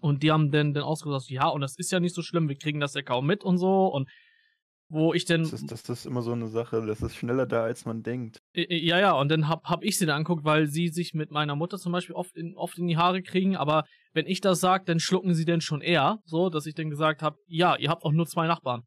[0.01, 2.57] Und die haben dann, dann ausgesagt, ja, und das ist ja nicht so schlimm, wir
[2.57, 3.87] kriegen das ja kaum mit und so.
[3.87, 4.09] Und
[4.93, 5.43] wo ich dann.
[5.43, 8.43] Das ist, das ist immer so eine Sache, das ist schneller da, als man denkt.
[8.55, 11.57] Ja, ja, und dann hab, hab ich sie dann anguckt, weil sie sich mit meiner
[11.57, 14.85] Mutter zum Beispiel oft in, oft in die Haare kriegen, aber wenn ich das sag,
[14.85, 18.05] dann schlucken sie denn schon eher, so, dass ich dann gesagt habe, ja, ihr habt
[18.05, 18.83] auch nur zwei Nachbarn.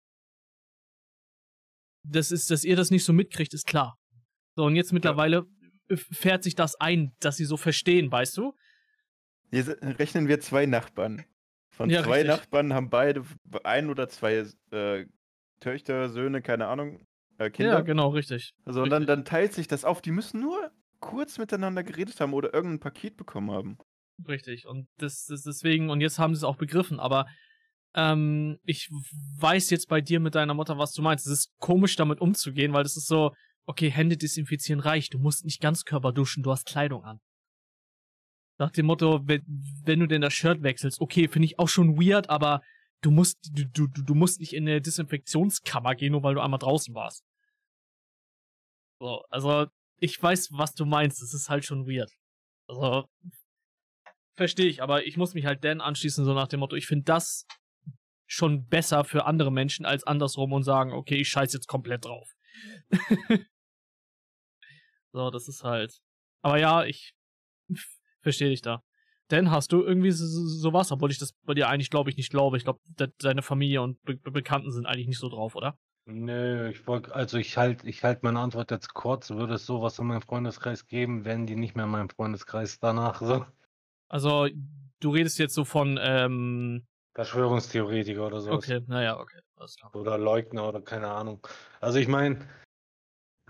[2.04, 3.96] Das ist, dass ihr das nicht so mitkriegt, ist klar.
[4.56, 5.44] So, und jetzt mittlerweile äh,
[5.94, 8.54] fährt sich das ein, dass sie so verstehen, weißt du?
[9.52, 11.26] Hier se- rechnen wir zwei Nachbarn.
[11.70, 12.28] Von Ja, zwei richtig.
[12.30, 13.24] Nachbarn haben beide
[13.64, 15.06] ein oder zwei äh,
[15.60, 17.06] Töchter, Söhne, keine Ahnung,
[17.38, 17.74] äh, Kinder.
[17.74, 18.54] Ja, genau, richtig.
[18.66, 19.16] Also und dann, richtig.
[19.16, 20.02] dann teilt sich das auf.
[20.02, 23.78] Die müssen nur kurz miteinander geredet haben oder irgendein Paket bekommen haben.
[24.28, 24.66] Richtig.
[24.66, 27.26] Und das, das deswegen, und jetzt haben sie es auch begriffen, aber
[27.94, 28.90] ähm, ich
[29.40, 31.26] weiß jetzt bei dir mit deiner Mutter, was du meinst.
[31.28, 33.34] Es ist komisch, damit umzugehen, weil das ist so,
[33.66, 35.14] okay, Hände desinfizieren reicht.
[35.14, 37.20] Du musst nicht ganz Körper duschen, du hast Kleidung an.
[38.58, 39.44] Nach dem Motto, wenn,
[39.84, 42.62] wenn du denn das Shirt wechselst, okay, finde ich auch schon weird, aber
[43.02, 46.60] du musst, du, du, du musst nicht in eine Desinfektionskammer gehen, nur weil du einmal
[46.60, 47.26] draußen warst.
[49.00, 49.68] So, also,
[50.00, 51.22] ich weiß, was du meinst.
[51.22, 52.12] Es ist halt schon weird.
[52.68, 53.10] Also,
[54.36, 57.06] verstehe ich, aber ich muss mich halt Dan anschließen, so nach dem Motto, ich finde
[57.06, 57.46] das
[58.28, 62.34] schon besser für andere Menschen als andersrum und sagen, okay, ich scheiß jetzt komplett drauf.
[65.16, 66.00] so, das ist halt.
[66.44, 67.14] Aber ja, ich
[68.22, 68.84] verstehe dich da.
[69.30, 72.18] Dan, hast du irgendwie so- so- sowas, obwohl ich das bei dir eigentlich, glaube ich,
[72.18, 72.58] nicht glaube.
[72.58, 75.78] Ich glaube, de deine Familie und Be Be Bekannten sind eigentlich nicht so drauf, oder?
[76.08, 79.32] Nö, ich wollte, also ich halte ich halt meine Antwort jetzt kurz.
[79.32, 83.20] Würde es sowas in meinem Freundeskreis geben, wären die nicht mehr in meinem Freundeskreis danach.
[83.22, 83.46] So.
[84.10, 84.48] Also,
[85.00, 88.52] du redest jetzt so von, ähm, Verschwörungstheoretiker oder so.
[88.52, 89.40] okay, naja, okay.
[89.94, 91.40] Oder Leugner oder keine Ahnung.
[91.80, 92.46] Also ich meine,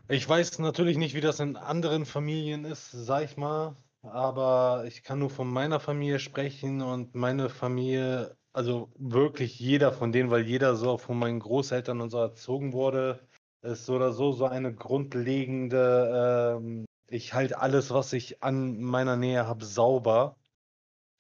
[0.08, 3.78] ich weiß natürlich nicht, wie das in anderen Familien ist, sag ich mal.
[4.02, 10.12] Aber ich kann nur von meiner Familie sprechen und meine Familie, also wirklich jeder von
[10.12, 13.28] denen, weil jeder so von meinen Großeltern und so erzogen wurde,
[13.64, 19.16] ist so oder so so eine grundlegende, ähm, ich halte alles, was ich an meiner
[19.18, 20.38] Nähe habe, sauber.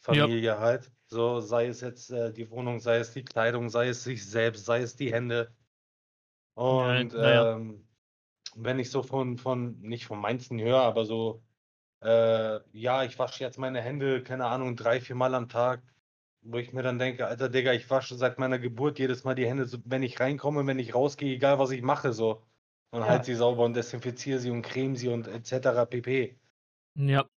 [0.10, 0.28] Ja.
[0.28, 0.92] Familie halt.
[1.08, 4.66] So, sei es jetzt äh, die Wohnung, sei es die Kleidung, sei es sich selbst,
[4.66, 5.56] sei es die Hände.
[6.56, 7.46] Und Ja, ja.
[7.56, 7.85] ähm,
[8.56, 11.44] wenn ich so von, von, nicht von manchen höre, aber so,
[12.02, 15.84] äh, ja, ich wasche jetzt meine Hände, keine Ahnung, drei, vier Mal am Tag,
[16.42, 19.48] wo ich mir dann denke, Alter Digga, ich wasche seit meiner Geburt jedes Mal die
[19.48, 22.44] Hände, so, wenn ich reinkomme, wenn ich rausgehe, egal was ich mache, so.
[22.92, 23.08] Und Ja.
[23.08, 25.86] halt sie sauber und desinfiziere sie und creme sie und etc.
[25.86, 26.40] pp.
[26.96, 27.30] Ja,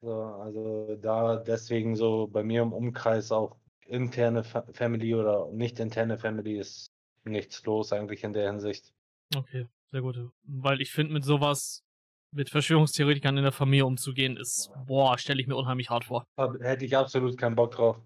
[0.00, 5.78] So, also da deswegen so bei mir im Umkreis auch interne Fa Family oder nicht
[5.80, 6.86] interne Family ist
[7.24, 8.92] nichts los eigentlich in der Hinsicht.
[9.36, 10.18] okay, sehr gut.
[10.44, 11.84] Weil ich finde, mit sowas,
[12.32, 16.24] mit Verschwörungstheoretikern in der Familie umzugehen, ist, boah, stelle ich mir unheimlich hart vor.
[16.60, 18.00] Hätte ich absolut keinen Bock drauf.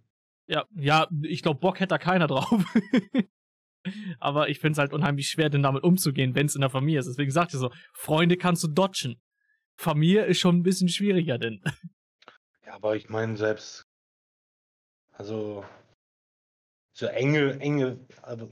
[0.48, 2.64] Ja, ja, ich glaube, Bock hätte da keiner drauf.
[4.18, 6.98] Aber ich finde es halt unheimlich schwer, denn damit umzugehen, wenn es in der Familie
[6.98, 7.06] ist.
[7.06, 9.20] Deswegen sagte ich so, Freunde kannst du dodgen.
[9.76, 11.62] Familie ist schon ein bisschen schwieriger, denn.
[12.64, 13.86] Ja, aber ich meine selbst,
[15.12, 15.64] also
[16.94, 18.50] so enge, enge, also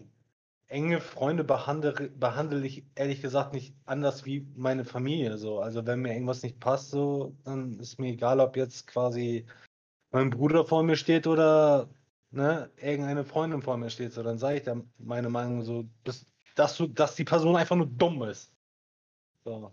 [0.75, 5.39] enge Freunde behandle, behandle ich ehrlich gesagt nicht anders wie meine Familie.
[5.39, 9.47] So, also wenn mir irgendwas nicht passt, so, dann ist mir egal, ob jetzt quasi
[10.11, 11.89] mein Bruder vor mir steht oder
[12.33, 14.13] ne, irgendeine Freundin vor mir steht.
[14.13, 17.77] So, dann sage ich dann meine Meinung so, bis, dass du, dass die Person einfach
[17.77, 18.53] nur dumm ist.
[19.45, 19.73] So.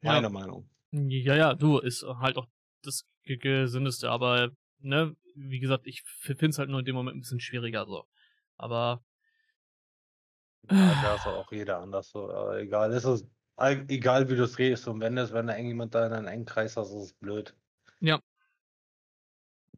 [0.00, 0.14] Ja.
[0.14, 0.66] Meine Meinung.
[0.92, 2.48] Ja, ja, du, ist halt auch
[2.82, 7.16] das Ge- Gesündeste, aber, ne, wie gesagt, ich finde es halt nur in dem Moment
[7.16, 8.04] ein bisschen schwieriger so.
[8.56, 9.02] Aber
[10.70, 12.30] Ja, da ist auch jeder anders so.
[12.30, 14.86] Aber egal, es ist all- egal wie du es drehst.
[14.88, 17.54] Und wenn das, wenn da irgendjemand da in einem engen Kreis hast, ist es blöd.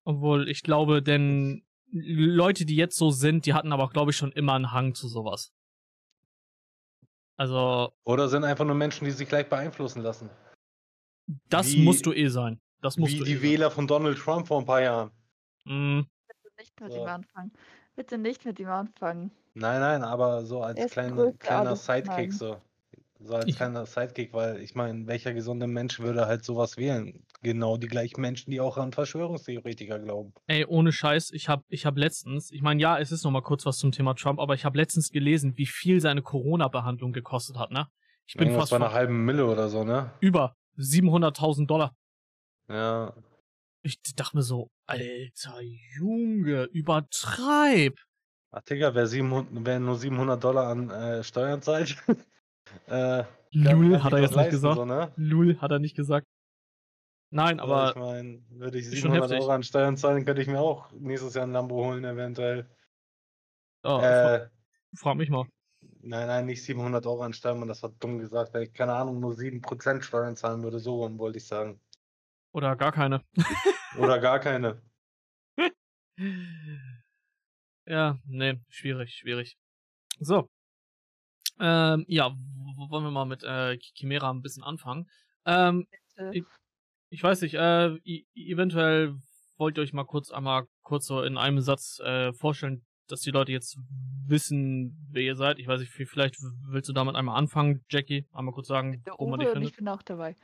[0.04, 4.32] Obwohl, ich glaube, denn Leute, die jetzt so sind, die hatten aber, glaube ich, schon
[4.32, 5.52] immer einen Hang zu sowas.
[7.36, 10.28] Also, Oder sind einfach nur Menschen, die sich gleich beeinflussen lassen.
[11.48, 12.60] das Wie- musst du eh sein.
[12.80, 13.42] Das musst Wie du die eh sein.
[13.42, 15.12] Wähler von Donald Trump vor ein paar Jahren.
[15.64, 16.06] Bitte
[16.58, 17.02] nicht mit So.
[17.02, 17.52] ihm anfangen.
[17.96, 19.30] Bitte nicht mit ihm anfangen.
[19.54, 22.60] Nein, nein, aber so als ist kleiner, Sidekick so.
[23.20, 27.24] So als Ich- kleiner Sidekick, weil ich meine, welcher gesunde Mensch würde halt sowas wählen?
[27.42, 30.32] Genau die gleichen Menschen, die auch an Verschwörungstheoretiker glauben.
[30.48, 33.42] ey, ohne Scheiß, ich hab, ich hab letztens, ich meine, ja, es ist noch mal
[33.42, 37.58] kurz was zum Thema Trump, aber ich habe letztens gelesen, wie viel seine Corona-Behandlung gekostet
[37.58, 37.86] hat, ne?
[38.26, 40.10] Ich bin Irgendwas fast bei einer halben Mille oder so, ne?
[40.20, 41.94] über 700.000 Dollar.
[42.68, 43.12] Ja.
[43.82, 45.60] Ich dachte mir so, alter
[45.96, 47.98] Junge, übertreib.
[48.52, 51.96] Ach, Digga, wer, 700, wer nur 700 Dollar an äh, Steuern zahlt,
[52.86, 54.76] äh, Lul hat er jetzt nicht gesagt.
[54.76, 55.12] So, ne?
[55.16, 56.26] Lul hat er nicht gesagt.
[57.30, 59.40] Nein, Aber ich meine, würde ich ist schon 700 heftig.
[59.40, 62.66] Euro an Steuern zahlen, könnte ich mir auch nächstes Jahr ein Lambo holen, eventuell.
[63.84, 64.48] oh, Äh,
[64.94, 65.46] frag mich mal.
[66.02, 69.18] nein, nein, nicht 700 Euro an Steuern, das war dumm gesagt, weil ich, keine Ahnung,
[69.18, 71.80] nur 7% Steuern zahlen würde, so wollte ich sagen.
[72.52, 73.24] Oder gar keine.
[73.98, 74.82] Oder gar keine.
[77.84, 79.56] Ja, nee, schwierig, schwierig.
[80.20, 80.48] So.
[81.58, 82.30] Ähm, ja,
[82.88, 85.08] wollen wir mal mit äh, Chimera ein bisschen anfangen.
[85.46, 85.86] Ähm.
[86.32, 86.44] Ich-
[87.10, 87.88] ich weiß nicht, äh,
[88.34, 89.16] eventuell
[89.58, 93.30] wollt ihr euch mal kurz einmal kurz so in einem Satz äh, vorstellen, dass die
[93.30, 93.76] Leute jetzt
[94.26, 95.58] wissen, wer ihr seid.
[95.58, 99.28] Ich weiß nicht, vielleicht willst du damit einmal anfangen, Jackie, einmal kurz sagen, Der wo
[99.28, 99.76] man dich Uwe und ich findet.
[99.76, 100.34] bin auch dabei.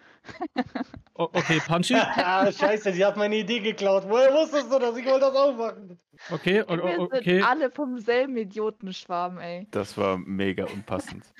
[1.14, 1.94] O okay, Punchy.
[2.16, 4.04] Ah, scheiße, die hat meine Idee geklaut.
[4.07, 4.96] Woher wusstest du das?
[4.96, 5.98] Ich wollte das auch machen.
[6.31, 7.40] Okay, o- Wir sind okay.
[7.42, 9.66] alle vom selben Idiotenschwarm, ey.
[9.70, 11.24] Das war mega unpassend.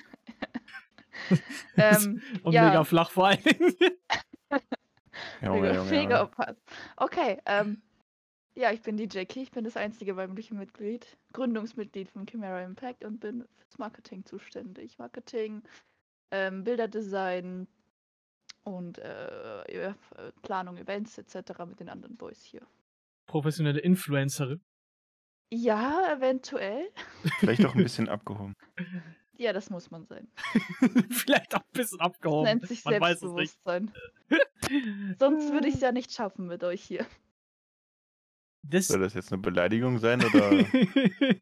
[1.77, 2.65] Ähm, Und ja.
[2.69, 3.73] mega flach vor allen Dingen.
[5.41, 6.29] Junge, mega, Junge, mega.
[6.97, 7.81] Okay, ähm,
[8.59, 13.05] ja, ich bin die Jackie, ich bin das einzige weibliche Mitglied, Gründungsmitglied von Chimera Impact
[13.05, 14.97] und bin fürs Marketing zuständig.
[14.99, 15.63] Marketing,
[16.31, 17.67] ähm, Bilderdesign
[18.63, 19.93] und äh,
[20.41, 21.59] Planung, Events etc.
[21.65, 22.61] mit den anderen Boys hier.
[23.27, 24.61] Professionelle Influencerin.
[25.51, 26.89] Ja, eventuell.
[27.39, 28.55] Vielleicht auch ein bisschen abgehoben.
[29.37, 30.27] Ja, das muss man sein.
[31.09, 32.43] Vielleicht auch ein bisschen Das abgehoben.
[32.43, 33.57] nennt sich Man weiß es nicht.
[33.63, 33.93] Selbstbewusstsein.
[35.17, 37.05] Sonst würde ich es ja nicht schaffen mit euch hier.
[38.63, 40.51] Das Soll das jetzt eine Beleidigung sein oder?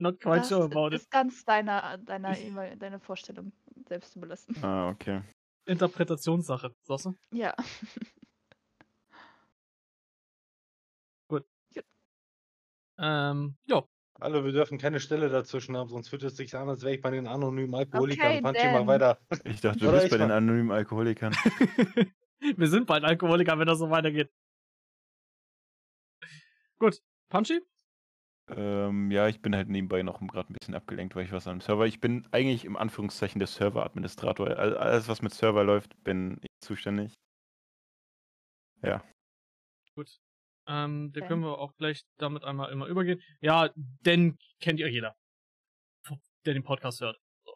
[0.00, 0.94] Not quite Das sure about it.
[1.02, 2.34] ist ganz deiner, deiner,
[2.76, 3.52] deiner Vorstellung
[3.88, 4.54] selbst überlassen.
[4.62, 5.22] Ah, okay.
[5.66, 7.14] Interpretationssache, sagst du?
[7.32, 7.54] Ja.
[12.98, 13.84] Ähm, ja.
[14.20, 17.00] Hallo, wir dürfen keine Stelle dazwischen haben, sonst fühlt es sich an, als wäre ich
[17.00, 18.26] bei den anonymen Alkoholikern.
[18.32, 18.86] Okay, Panchi, mach Dan.
[18.88, 19.18] weiter.
[19.44, 20.36] Ich dachte, du Oder bist bei den mach.
[20.36, 21.32] anonymen Alkoholikern.
[22.56, 24.30] Wir sind bald Alkoholiker, wenn das so weitergeht.
[26.78, 27.00] Gut.
[27.28, 27.60] Punchy?
[28.50, 31.60] Ähm, ja, ich bin halt nebenbei noch gerade ein bisschen abgelenkt, weil ich was am
[31.60, 31.86] Server.
[31.86, 34.46] Ich bin eigentlich im Anführungszeichen der Server-Administrator.
[34.56, 37.14] All- Alles, was mit Server läuft, bin ich zuständig.
[38.82, 39.04] Ja.
[39.94, 40.18] Gut.
[40.66, 43.20] Ähm, da können wir auch gleich damit einmal immer übergehen.
[43.40, 45.16] Ja, denn kennt ihr jeder,
[46.44, 47.18] der den Podcast hört.
[47.44, 47.52] So.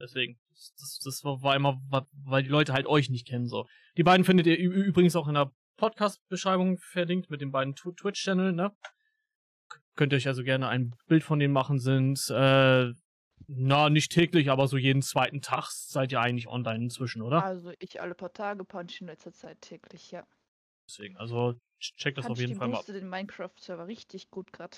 [0.00, 1.80] Deswegen, das, das, war immer,
[2.24, 3.46] weil die Leute halt euch nicht kennen.
[3.46, 3.66] So.
[3.96, 8.52] Die beiden findet ihr übrigens auch in der Podcast-Beschreibung verlinkt mit den beiden Tw- Twitch-Channel,
[8.52, 8.74] ne?
[9.94, 12.92] Könnt ihr euch also gerne ein Bild von denen machen, sind, äh,
[13.48, 17.44] na, nicht täglich, aber so jeden zweiten Tag seid ihr eigentlich online inzwischen, oder?
[17.44, 20.26] Also ich alle paar Tage, Punch in letzter Zeit täglich, ja.
[20.88, 22.76] Deswegen, also ch- checkt das auf Punch, jeden die Fall mal.
[22.76, 24.76] boostet den Minecraft-Server richtig gut gerade.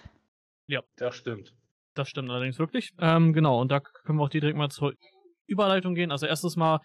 [0.96, 1.54] Das stimmt.
[1.94, 2.92] Das stimmt allerdings wirklich.
[3.00, 4.94] Ähm, genau, und da können wir auch direkt mal zur
[5.46, 6.12] Überleitung gehen.
[6.12, 6.80] Also erstes Mal,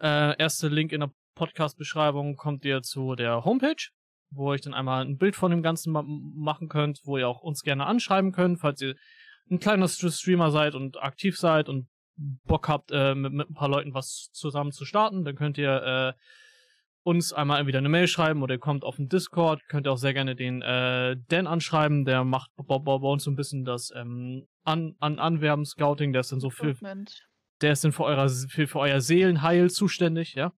[0.00, 3.88] äh, erste Link in der Podcast-Beschreibung kommt ihr zu der Homepage,
[4.30, 7.40] wo ihr dann einmal ein Bild von dem Ganzen ma machen könnt, wo ihr auch
[7.40, 8.94] uns gerne anschreiben könnt, falls ihr
[9.50, 11.88] ein kleiner St- Streamer seid und aktiv seid und
[12.44, 15.82] Bock habt, äh, mit, mit ein paar Leuten was zusammen zu starten, dann könnt ihr
[15.82, 16.12] äh,
[17.04, 19.96] uns einmal entweder eine Mail schreiben oder ihr kommt auf den Discord, könnt ihr auch
[19.96, 23.90] sehr gerne den äh, Dan anschreiben, der macht bei, bei, uns so ein bisschen das
[23.96, 27.26] ähm, an, an Anwerben, Scouting, der ist dann so für, Recruitment.
[27.62, 30.52] der ist dann für, eurer, für, für euer Seelenheil zuständig, ja?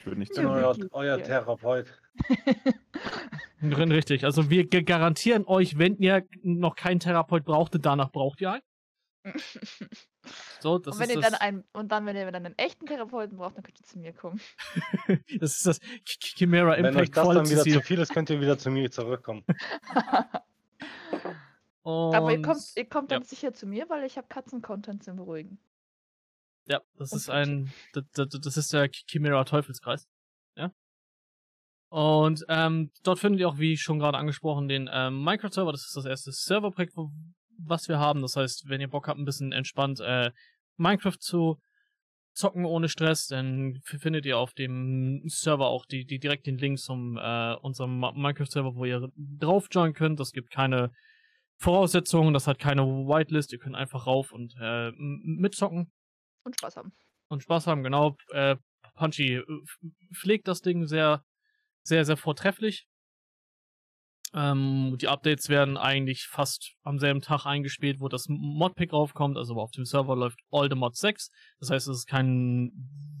[0.00, 0.48] Ich würde nicht sagen.
[0.48, 1.22] euer, euer.
[1.22, 1.86] Therapeut.
[3.62, 4.24] Richtig.
[4.24, 8.62] Also wir garantieren euch, wenn ihr noch keinen Therapeut brauchtet, danach braucht ihr einen.
[10.60, 12.58] So, das und wenn ist ihr das, dann einen, und dann, wenn ihr dann einen
[12.58, 14.38] echten Therapeuten braucht, dann könnt ihr zu mir kommen.
[15.40, 18.12] das ist das Ch- Chimera Wenn euch Impact das dann Quality wieder zu viel ist,
[18.12, 19.42] könnt ihr wieder zu mir zurückkommen.
[21.82, 23.18] Aber ihr kommt, ihr kommt ja.
[23.18, 25.58] dann sicher zu mir, weil ich habe Katzen-Content zum Beruhigen.
[26.70, 30.06] Ja, das ist ein, das, das, ist der Chimera Teufelskreis.
[30.56, 30.70] Ja.
[31.88, 35.72] Und ähm, dort findet ihr auch, wie schon gerade angesprochen, den ähm, Minecraft-Server.
[35.72, 36.94] Das ist das erste Serverprojekt,
[37.58, 38.22] was wir haben.
[38.22, 40.30] Das heißt, wenn ihr Bock habt, ein bisschen entspannt äh,
[40.76, 41.60] Minecraft zu
[42.34, 46.78] zocken ohne Stress, dann findet ihr auf dem Server auch die, die direkt den Link
[46.78, 50.20] zum äh, unserem Minecraft-Server, wo ihr drauf joinen könnt.
[50.20, 50.92] Das gibt keine
[51.56, 53.52] Voraussetzungen, das hat keine Whitelist.
[53.52, 55.90] Ihr könnt einfach rauf und äh, mitzocken
[56.44, 56.92] Und Spaß haben.
[57.28, 58.16] und Spaß haben, genau.
[58.30, 58.56] Äh,
[58.94, 59.44] Punchy äh,
[60.14, 61.24] pflegt das Ding sehr,
[61.82, 62.86] sehr, sehr vortrefflich.
[64.32, 69.36] Ähm, die Updates werden eigentlich fast am selben Tag eingespielt, wo das Modpick raufkommt.
[69.36, 71.30] Also auf dem Server läuft All the Mod 6.
[71.58, 72.70] Das heißt, es ist kein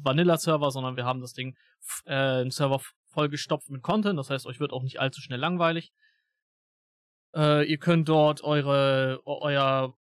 [0.02, 1.56] Vanilla-Server, sondern wir haben das Ding,
[2.04, 4.18] äh, einen Server vollgestopft mit Content.
[4.18, 5.92] Das heißt, euch wird auch nicht allzu schnell langweilig.
[7.34, 9.96] Äh, ihr könnt dort eure, eu- euer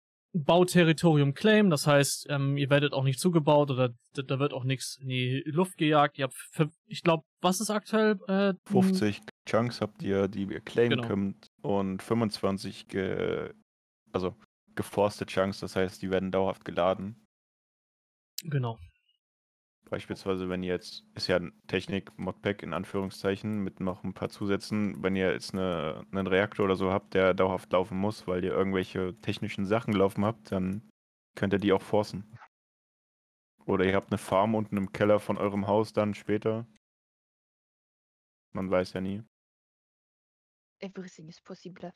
[0.44, 1.70] Bauterritorium claimen.
[1.70, 5.42] Das heißt, ähm, ihr werdet auch nicht zugebaut oder da, wird auch nichts in die
[5.46, 6.18] Luft gejagt.
[6.18, 8.18] Ihr habt, fünf- ich glaube, was ist aktuell?
[8.28, 11.06] Äh, 50 Chunks habt ihr, die ihr claimen Genau.
[11.08, 13.52] könnt und 25 ge
[14.12, 14.34] also
[14.74, 17.26] geforste Chunks, das heißt, die werden dauerhaft geladen.
[18.44, 18.78] Genau.
[19.88, 25.00] Beispielsweise, wenn ihr jetzt, ist ja ein Technik-Modpack in Anführungszeichen mit noch ein paar Zusätzen,
[25.02, 28.50] wenn ihr jetzt eine, einen Reaktor oder so habt, der dauerhaft laufen muss, weil ihr
[28.50, 30.90] irgendwelche technischen Sachen laufen habt, dann
[31.36, 32.36] könnt ihr die auch forcen.
[33.64, 36.66] Oder ihr habt eine Farm unten im Keller von eurem Haus dann später.
[38.52, 39.22] Man weiß ja nie.
[40.80, 41.92] Everything is possible.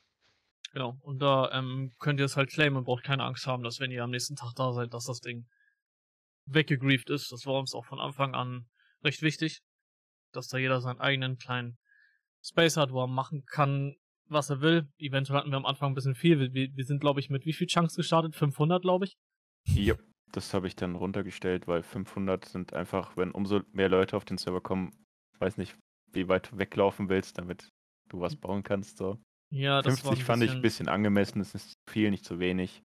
[0.72, 0.96] Genau.
[1.03, 3.90] Und da ähm, könnt ihr es halt claimen und braucht keine Angst haben, dass wenn
[3.90, 5.48] ihr am nächsten Tag da seid, dass das Ding
[6.46, 7.31] weggegrieft ist.
[7.33, 8.66] Das war uns auch von Anfang an
[9.05, 9.61] recht wichtig,
[10.33, 11.79] dass da jeder seinen eigenen kleinen
[12.44, 13.94] Space hat, wo er machen kann,
[14.26, 14.88] was er will.
[14.98, 16.53] Eventuell hatten wir am Anfang ein bisschen viel.
[16.53, 18.35] Wir, wir sind, glaube ich, mit wie viel Chunks gestartet?
[18.35, 19.16] 500, glaube ich.
[19.66, 19.94] Ja,
[20.33, 24.38] das habe ich dann runtergestellt, weil 500 sind einfach, wenn umso mehr Leute auf den
[24.38, 24.90] Server kommen,
[25.38, 25.76] weiß nicht,
[26.12, 27.68] wie weit du weglaufen willst, damit
[28.09, 28.96] du was bauen kannst.
[28.98, 29.18] So.
[29.50, 32.11] Ja, das war 50 ein fand ich ein bisschen- bisschen angemessen, es ist zu viel,
[32.11, 32.83] nicht zu wenig.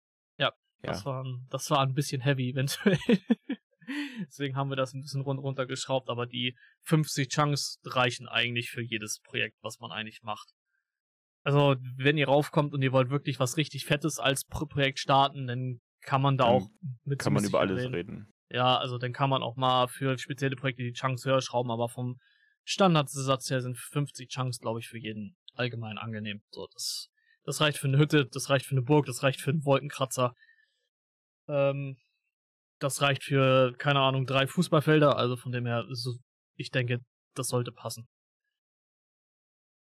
[0.83, 2.99] Ja, Das, war, ein- das war ein bisschen heavy eventuell.
[4.27, 9.21] Deswegen haben wir das ein bisschen runtergeschraubt, aber die 50 Chunks reichen eigentlich für jedes
[9.21, 10.49] Projekt, was man eigentlich macht.
[11.45, 15.47] Also, wenn ihr raufkommt und ihr wollt wirklich was richtig Fettes als Pro Projekt starten,
[15.49, 16.69] dann kann man da Dann auch
[17.05, 17.95] mit kann man über alles reden.
[17.95, 18.33] reden.
[18.51, 21.89] Ja, also dann kann man auch mal für spezielle Projekte die Chunks höher schrauben, aber
[21.89, 22.19] vom
[22.65, 26.43] Standardsatz her sind 50 Chunks, glaube ich, für jeden allgemein angenehm.
[26.51, 27.09] So, das,
[27.45, 30.35] das reicht für eine Hütte, das reicht für eine Burg, das reicht für einen Wolkenkratzer.
[31.49, 31.97] Ähm,
[32.81, 36.19] das reicht für, keine Ahnung, drei Fußballfelder, also von dem her, ist es-
[36.57, 37.01] ich denke,
[37.35, 38.07] das sollte passen.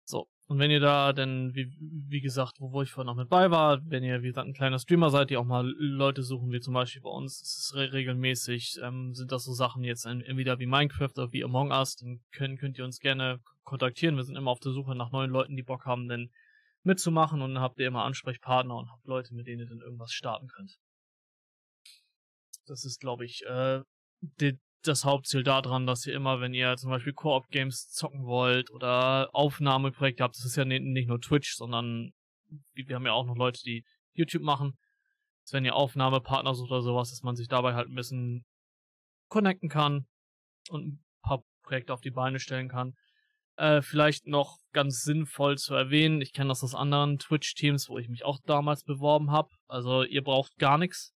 [0.05, 3.29] So, und wenn ihr da denn, wie, wie gesagt, wo, wo ich vorhin noch mit
[3.29, 6.51] bei war, wenn ihr, wie gesagt, ein kleiner Streamer seid, die auch mal Leute suchen,
[6.51, 10.21] wie zum Beispiel bei uns, ist re regelmäßig, ähm, sind das so Sachen jetzt en-
[10.21, 14.17] entweder wie Minecraft oder wie Among Us, dann können, könnt ihr uns gerne kontaktieren.
[14.17, 16.29] Wir sind immer auf der Suche nach neuen Leuten, die Bock haben, denn
[16.83, 20.11] mitzumachen und dann habt ihr immer Ansprechpartner und habt Leute, mit denen ihr dann irgendwas
[20.11, 20.77] starten könnt.
[22.65, 23.81] Das ist, glaube ich, äh,
[24.21, 29.29] die, das Hauptziel daran, dass ihr immer, wenn ihr zum Beispiel Koop-Games zocken wollt oder
[29.33, 32.11] Aufnahmeprojekte habt, das ist ja ni- nicht nur Twitch, sondern
[32.73, 34.77] wir wir haben ja auch noch Leute, die YouTube machen,
[35.43, 38.45] dass wenn ihr Aufnahmepartner sucht oder sowas, dass man sich dabei halt ein bisschen
[39.29, 40.05] connecten kann
[40.69, 42.93] und ein paar Projekte auf die Beine stellen kann.
[43.55, 48.09] Äh, vielleicht noch ganz sinnvoll zu erwähnen, ich kenne das aus anderen Twitch-Teams, wo ich
[48.09, 49.49] mich auch damals beworben habe.
[49.67, 51.12] Also ihr braucht gar nichts.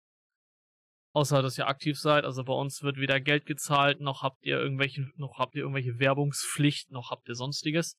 [1.14, 2.24] Außer dass ihr aktiv seid.
[2.24, 6.00] Also bei uns wird weder Geld gezahlt, noch habt ihr irgendwelche, noch habt ihr irgendwelche
[6.00, 7.96] Werbungspflicht, noch habt ihr sonstiges.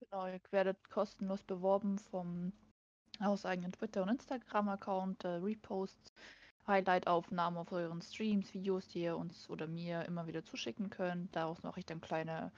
[0.00, 2.52] Genau, ihr werdet kostenlos beworben vom
[3.20, 6.12] hauseigenen Twitter- und Instagram-Account, äh, Reposts,
[6.66, 11.36] Highlight-Aufnahmen auf euren Streams, Videos, die ihr uns oder mir immer wieder zuschicken könnt.
[11.36, 12.50] Daraus mache ich dann kleine,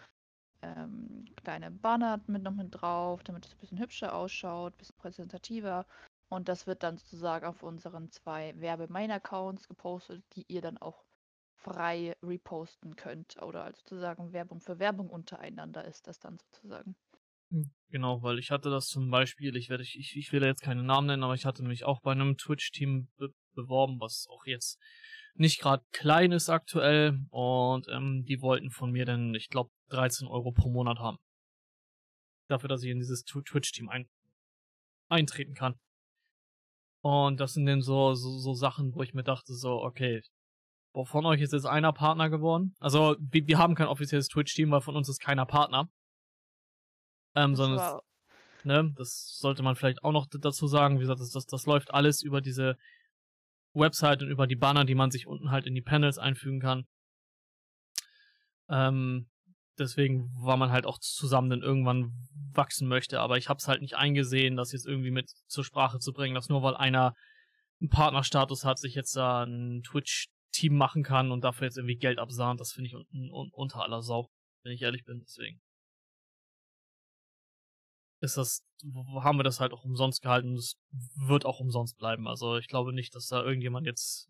[0.62, 4.96] ähm, kleine Banner mit noch mit drauf, damit es ein bisschen hübscher ausschaut, ein bisschen
[4.96, 5.87] präsentativer.
[6.32, 11.04] Und das wird dann sozusagen auf unseren zwei Werbe-Main-Accounts gepostet, die ihr dann auch
[11.56, 13.40] frei reposten könnt.
[13.42, 16.96] Oder also sozusagen Werbung für Werbung untereinander ist das dann sozusagen.
[17.90, 21.08] Genau, weil ich hatte das zum Beispiel, ich werde, ich, ich will jetzt keine Namen
[21.08, 24.78] nennen, aber ich hatte mich auch bei einem Twitch-Team be beworben, was auch jetzt
[25.35, 27.20] nicht gerade klein ist aktuell.
[27.28, 31.18] Und ähm, die wollten von mir dann, ich glaube, 13 Euro pro Monat haben.
[32.48, 34.08] Dafür, dass ich in dieses Tw- Twitch-Team ein
[35.10, 35.78] eintreten kann.
[37.03, 40.23] Und das sind dann so, so, so Sachen, wo ich mir dachte, so, okay,
[40.92, 42.75] boah, von euch ist jetzt einer Partner geworden.
[42.79, 45.90] Also, wir, wir haben kein offizielles Twitch-Team, weil von uns ist keiner Partner.
[47.35, 48.03] Ähm, Das sondern es, war
[48.65, 50.96] ne, das sollte man vielleicht auch noch dazu sagen.
[50.96, 52.77] Wie gesagt, das, das, das läuft alles über diese
[53.75, 56.87] Website und über die Banner, die man sich unten halt in die Panels einfügen kann.
[58.69, 59.29] Ähm,
[59.79, 62.12] deswegen war man halt auch zusammen dann irgendwann
[62.52, 65.98] wachsen möchte, aber ich habe es halt nicht eingesehen, das jetzt irgendwie mit zur Sprache
[65.98, 67.14] zu bringen, dass nur weil einer
[67.81, 72.18] einen Partnerstatus hat, sich jetzt da ein Twitch-Team machen kann und dafür jetzt irgendwie Geld
[72.18, 74.31] absahnt, das finde ich un un unter aller Sau,
[74.62, 75.60] wenn ich ehrlich bin, deswegen.
[78.20, 78.62] Ist das,
[79.20, 80.77] haben wir das halt auch umsonst gehalten, es
[81.16, 82.29] wird auch umsonst bleiben.
[82.29, 84.29] Also ich glaube nicht, dass da irgendjemand jetzt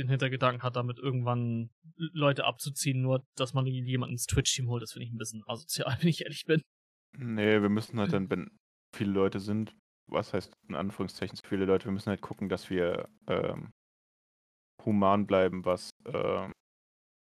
[0.00, 4.92] den Hintergedanken hat, damit irgendwann Leute abzuziehen, nur dass man jemanden ins Twitch-Team holt, das
[4.92, 6.62] finde ich ein bisschen asozial, wenn ich ehrlich bin.
[7.16, 8.50] Nee, wir müssen halt dann, wenn
[8.94, 9.76] viele Leute sind,
[10.08, 13.70] was heißt in Anführungszeichen zu viele Leute, wir müssen halt gucken, dass wir ähm,
[14.84, 16.52] human bleiben, was ähm,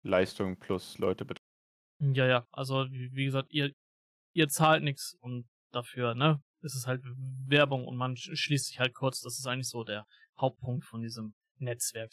[0.04, 1.42] Leistung plus Leute betrifft.
[2.00, 3.72] Ja, ja, also wie, gesagt, ihr,
[4.34, 7.02] ihr zahlt nichts und dafür, ne, ist es halt
[7.46, 10.06] Werbung und man schließt sich halt kurz, das ist eigentlich so der
[10.40, 12.12] Hauptpunkt von diesem Netzwerk,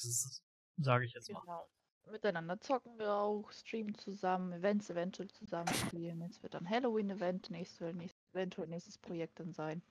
[0.78, 1.42] sage ich jetzt mal.
[1.42, 1.68] Genau.
[2.12, 6.22] Miteinander zocken wir auch, streamen zusammen, Events eventuell zusammen spielen.
[6.22, 9.82] Jetzt wird dann Halloween-Event, nächstes, nächstes, eventuell nächstes Projekt dann sein.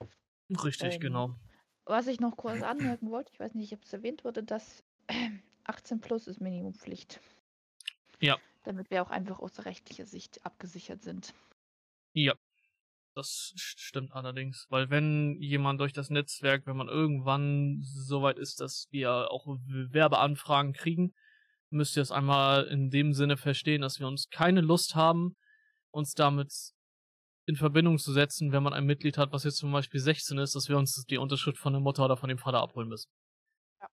[0.63, 1.35] Richtig, Ähm, genau.
[1.87, 4.85] Was ich noch kurz anmerken wollte, ich weiß nicht, ob es erwähnt wurde, dass
[5.65, 7.21] 18 plus ist Minimumpflicht.
[8.21, 8.39] Ja.
[8.63, 11.35] Damit wir auch einfach aus rechtlicher Sicht abgesichert sind.
[12.13, 12.35] Ja.
[13.15, 18.39] Das st- stimmt allerdings, weil wenn jemand durch das Netzwerk, wenn man irgendwann so weit
[18.39, 21.15] ist, dass wir auch Werbeanfragen kriegen,
[21.71, 25.37] müsst ihr es einmal in dem Sinne verstehen, dass wir uns keine Lust haben,
[25.93, 26.53] uns damit
[27.47, 30.55] in Verbindung zu setzen, wenn man ein Mitglied hat, was jetzt zum Beispiel 16 ist,
[30.55, 33.11] dass wir uns die Unterschrift von der Mutter oder von dem Vater abholen müssen.
[33.81, 33.87] Ja.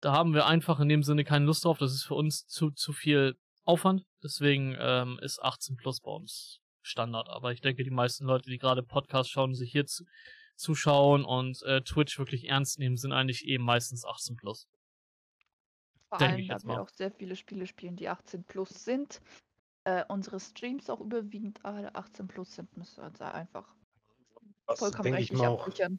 [0.00, 2.70] Da haben wir einfach in dem Sinne keine Lust drauf, das ist für uns zu,
[2.70, 7.28] zu viel Aufwand, deswegen ähm, ist 18 plus bei uns Standard.
[7.28, 10.04] Aber ich denke, die meisten Leute, die gerade Podcast schauen, sich hier zu,
[10.56, 14.68] zuschauen und äh, Twitch wirklich ernst nehmen, sind eigentlich eben meistens 18 plus.
[16.08, 19.20] Vor Denke allem, da wir auch sehr viele Spiele spielen, die 18 plus sind.
[19.84, 23.74] Äh, unsere Streams auch überwiegend alle 18 plus sind, müssen wir uns da einfach
[24.66, 25.98] Was, vollkommen denke ich rechtlich absichern.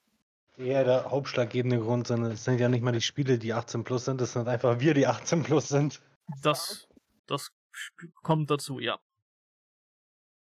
[0.56, 2.24] eher der hauptschlaggebende Grund sind.
[2.24, 4.94] Es sind ja nicht mal die Spiele, die 18 plus sind, es sind einfach wir,
[4.94, 6.02] die 18 plus sind.
[6.42, 6.88] Das,
[7.26, 7.52] das
[8.22, 9.00] kommt dazu, ja.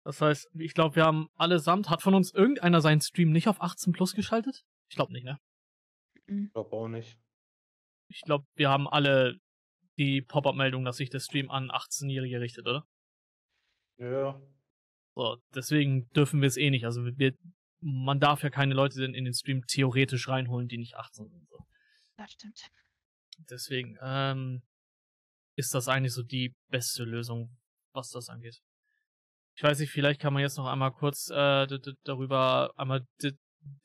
[0.04, 3.62] Das heißt, ich glaube, wir haben allesamt, hat von uns irgendeiner seinen Stream nicht auf
[3.62, 4.64] 18 plus geschaltet?
[4.90, 5.40] Ich glaube nicht, ne?
[6.26, 7.20] Ich glaube auch nicht.
[8.10, 9.40] Ich glaube, wir haben alle
[9.98, 12.88] die Pop-Up-Meldung, dass sich der Stream an 18-Jährige richtet, oder?
[13.98, 14.42] Ja.
[15.16, 16.86] So, deswegen dürfen wir es eh nicht.
[16.86, 17.34] Also wir,
[17.82, 21.48] man darf ja keine Leute in den Stream theoretisch reinholen, die nicht 18 sind.
[21.50, 21.66] So.
[22.18, 22.72] Das stimmt.
[23.50, 24.64] Deswegen ähm,
[25.56, 27.58] ist das eigentlich so die beste Lösung,
[27.94, 28.62] was das angeht.
[29.56, 31.68] Ich weiß nicht, vielleicht kann man jetzt noch einmal kurz äh,
[32.04, 33.32] darüber einmal di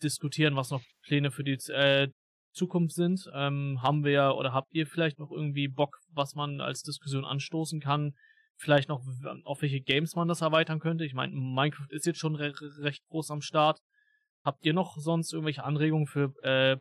[0.02, 2.08] diskutieren, was noch Pläne für die äh,
[2.52, 3.30] Zukunft sind.
[3.34, 7.80] Ähm, haben wir oder habt ihr vielleicht noch irgendwie Bock, was man als Diskussion anstoßen
[7.80, 8.14] kann?
[8.58, 9.02] Vielleicht noch,
[9.44, 11.04] auf welche Games man das erweitern könnte?
[11.04, 13.80] Ich meine, Minecraft ist jetzt schon re recht groß am Start.
[14.44, 16.78] Habt ihr noch sonst irgendwelche Anregungen für äh,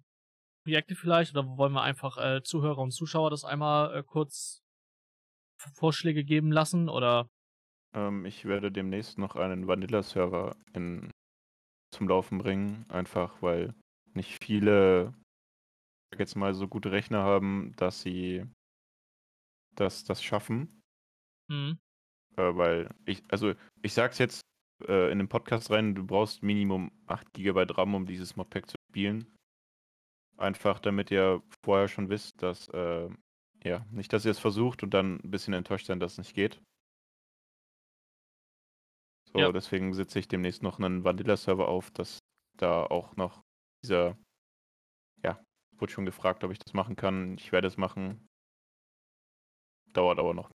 [0.64, 1.36] Projekte vielleicht?
[1.36, 4.62] Oder wollen wir einfach äh, Zuhörer und Zuschauer das einmal äh, kurz
[5.74, 6.88] Vorschläge geben lassen?
[6.88, 7.28] Oder
[7.96, 10.56] Ähm, ich werde demnächst noch einen Vanilla-Server
[11.92, 13.74] zum Laufen bringen, einfach weil
[14.14, 15.14] nicht viele
[16.18, 18.46] jetzt mal so gute Rechner haben, dass sie
[19.76, 20.82] das, das schaffen.
[21.50, 21.78] hm,
[22.38, 24.42] Äh, weil ich, also ich sag's jetzt
[24.88, 28.76] äh, in den Podcast rein, du brauchst Minimum 8 GB RAM, um dieses Modpack zu
[28.92, 29.34] spielen.
[30.38, 33.10] Einfach damit ihr vorher schon wisst, dass, äh,
[33.64, 36.36] ja, nicht, dass ihr es versucht und dann ein bisschen enttäuscht sein, dass es nicht
[36.36, 36.62] geht.
[39.36, 39.52] So, Ja.
[39.52, 42.20] deswegen setze ich demnächst noch einen Vanilla-Server auf, dass
[42.56, 43.42] da auch noch
[43.84, 44.18] dieser,
[45.24, 45.44] ja,
[45.78, 47.34] wurde schon gefragt, ob ich das machen kann.
[47.38, 48.28] Ich werde es machen.
[49.92, 50.50] Dauert aber noch.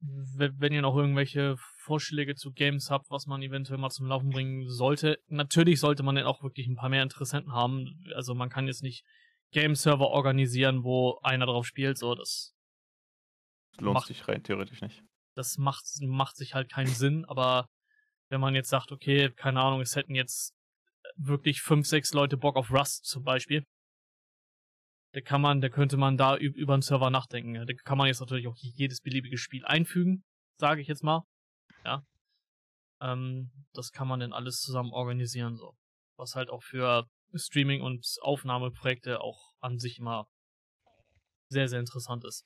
[0.00, 4.30] w- wenn ihr noch irgendwelche Vorschläge zu Games habt, was man eventuell mal zum Laufen
[4.30, 8.04] bringen sollte, natürlich sollte man dann auch wirklich ein paar mehr Interessenten haben.
[8.14, 9.04] Also man kann jetzt nicht
[9.50, 12.54] Game-Server organisieren, wo einer drauf spielt, so das
[13.80, 15.02] Lohnt Macht- sich rein theoretisch nicht.
[15.38, 17.68] Das macht, macht sich halt keinen Sinn, aber
[18.28, 20.52] wenn man jetzt sagt, okay, keine Ahnung, es hätten jetzt
[21.16, 23.64] wirklich fünf, sechs Leute Bock auf Rust zum Beispiel,
[25.14, 27.54] da kann man, da könnte man da üb- über einen Server nachdenken.
[27.54, 30.22] Da kann man jetzt natürlich auch jedes beliebige Spiel einfügen,
[30.60, 31.22] sage ich jetzt mal.
[31.84, 32.02] Ja.
[33.00, 35.74] Ähm, das kann man dann alles zusammen organisieren, so.
[36.18, 40.26] Was halt auch für Streaming- und Aufnahmeprojekte auch an sich immer
[41.48, 42.44] sehr, sehr interessant ist.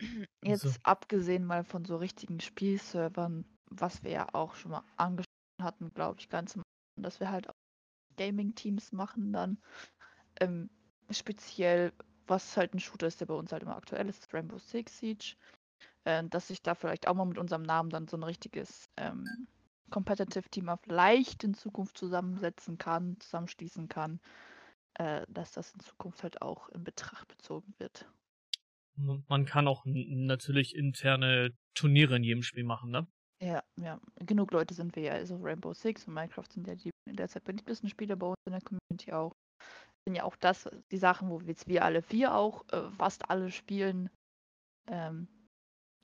[0.44, 0.70] Jetzt So.
[0.82, 5.26] abgesehen mal von so richtigen Spielservern, was wir ja auch schon mal angesprochen
[5.62, 7.54] hatten, glaube ich, ganz am Anfang, dass wir halt auch
[8.16, 9.58] Gaming-Teams machen dann.
[10.40, 10.70] Ähm,
[11.10, 11.92] speziell,
[12.26, 15.36] was halt ein Shooter ist, der bei uns halt immer aktuell ist, Rainbow Six Siege.
[16.04, 19.26] Äh, dass ich da vielleicht auch mal mit unserem Namen dann so ein richtiges ähm,
[19.90, 24.20] Competitive Team vielleicht in Zukunft zusammensetzen kann, zusammenschließen kann,
[24.94, 28.06] äh, dass das in Zukunft halt auch in Betracht bezogen wird.
[28.96, 33.06] Man kann auch natürlich interne Turniere in jedem Spiel machen, ne?
[33.42, 34.00] Ja, ja.
[34.20, 35.12] Genug Leute sind wir ja.
[35.12, 38.38] Also Rainbow Six und Minecraft sind ja die in der Zeit beliebtesten Spiele bei uns
[38.46, 39.32] in der Community auch.
[40.06, 43.50] Sind ja auch das, die Sachen, wo jetzt wir alle vier auch äh, fast alle
[43.50, 44.08] spielen.
[44.88, 45.28] Ähm,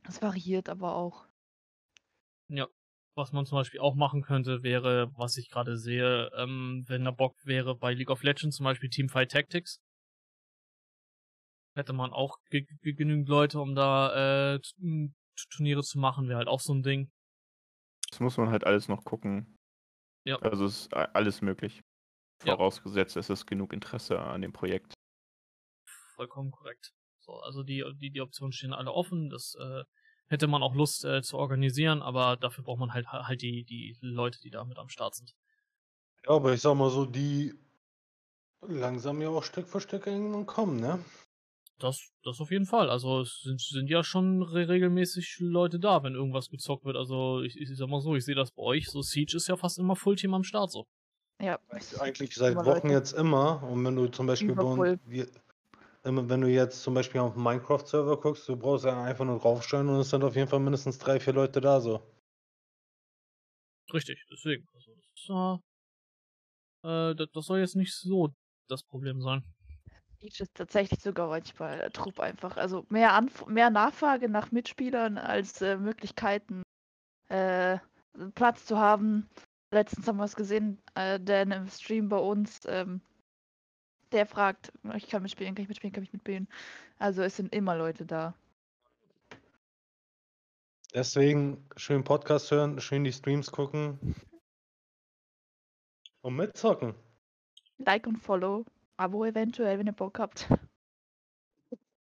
[0.06, 1.26] es variiert aber auch.
[2.48, 2.68] Ja.
[3.14, 7.12] Was man zum Beispiel auch machen könnte, wäre, was ich gerade sehe, ähm, wenn der
[7.12, 9.82] Bock wäre, bei League of Legends zum Beispiel Teamfight Tactics.
[11.74, 14.60] Hätte man auch genügend Leute, um da äh,
[15.50, 17.10] Turniere zu machen, wäre halt auch so ein Ding.
[18.10, 19.56] Das muss man halt alles noch gucken.
[20.24, 20.36] Ja.
[20.40, 21.80] Also es ist alles möglich.
[22.40, 23.20] Vorausgesetzt, ja.
[23.20, 24.94] es ist genug Interesse an dem Projekt.
[26.14, 26.92] Vollkommen korrekt.
[27.20, 29.30] So, also die, die, die Optionen stehen alle offen.
[29.30, 29.84] Das äh,
[30.26, 33.96] hätte man auch Lust äh, zu organisieren, aber dafür braucht man halt halt die, die
[34.00, 35.34] Leute, die da mit am Start sind.
[36.24, 37.54] Ja, aber ich sag mal so, die
[38.60, 40.04] langsam ja auch Stück für Stück
[40.46, 41.04] kommen, ne?
[41.78, 42.90] Das, das auf jeden Fall.
[42.90, 46.96] Also es sind, sind ja schon re regelmäßig Leute da, wenn irgendwas gezockt wird.
[46.96, 48.88] Also ich, ich sag mal so, ich sehe das bei euch.
[48.88, 50.86] So Siege ist ja fast immer Fullteam am Start so.
[51.40, 51.58] Ja.
[51.98, 52.88] Eigentlich seit Wochen Leute.
[52.88, 53.62] jetzt immer.
[53.64, 55.26] Und wenn du zum Beispiel bei uns, wir,
[56.04, 60.00] wenn du jetzt zum Beispiel auf Minecraft-Server guckst, du brauchst ja einfach nur draufstellen und
[60.00, 62.00] es sind auf jeden Fall mindestens drei, vier Leute da so.
[63.92, 64.68] Richtig, deswegen.
[64.72, 65.60] Also das,
[66.84, 68.32] äh, das, das soll jetzt nicht so
[68.68, 69.42] das Problem sein.
[70.22, 72.56] Beach ist tatsächlich sogar manchmal der Trupp einfach.
[72.56, 76.62] Also mehr, Anf mehr Nachfrage nach Mitspielern als äh, Möglichkeiten,
[77.28, 77.78] äh,
[78.36, 79.28] Platz zu haben.
[79.72, 83.00] Letztens haben wir es gesehen, äh, der im Stream bei uns, ähm,
[84.12, 86.46] der fragt, ich kann mitspielen, kann ich mitspielen, kann ich mitspielen.
[86.98, 88.34] Also es sind immer Leute da.
[90.94, 93.98] Deswegen schön Podcast hören, schön die Streams gucken
[96.20, 96.94] und mitzocken.
[97.78, 98.64] Like und follow.
[99.02, 100.48] Abo eventuell, wenn ihr Bock habt.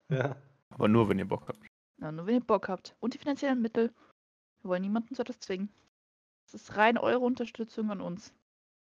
[0.09, 0.35] Ja.
[0.69, 1.59] Aber nur, wenn ihr Bock habt.
[1.97, 2.95] Ja, nur wenn ihr Bock habt.
[2.99, 3.93] Und die finanziellen Mittel.
[4.61, 5.69] Wir wollen niemanden zu etwas zwingen.
[6.45, 8.33] Das ist rein eure Unterstützung an uns.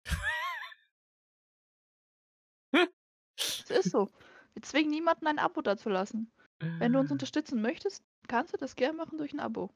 [3.36, 4.10] Es ist so.
[4.54, 6.32] Wir zwingen niemanden ein Abo dazulassen.
[6.60, 9.72] Wenn du uns unterstützen möchtest, kannst du das gerne machen durch ein Abo.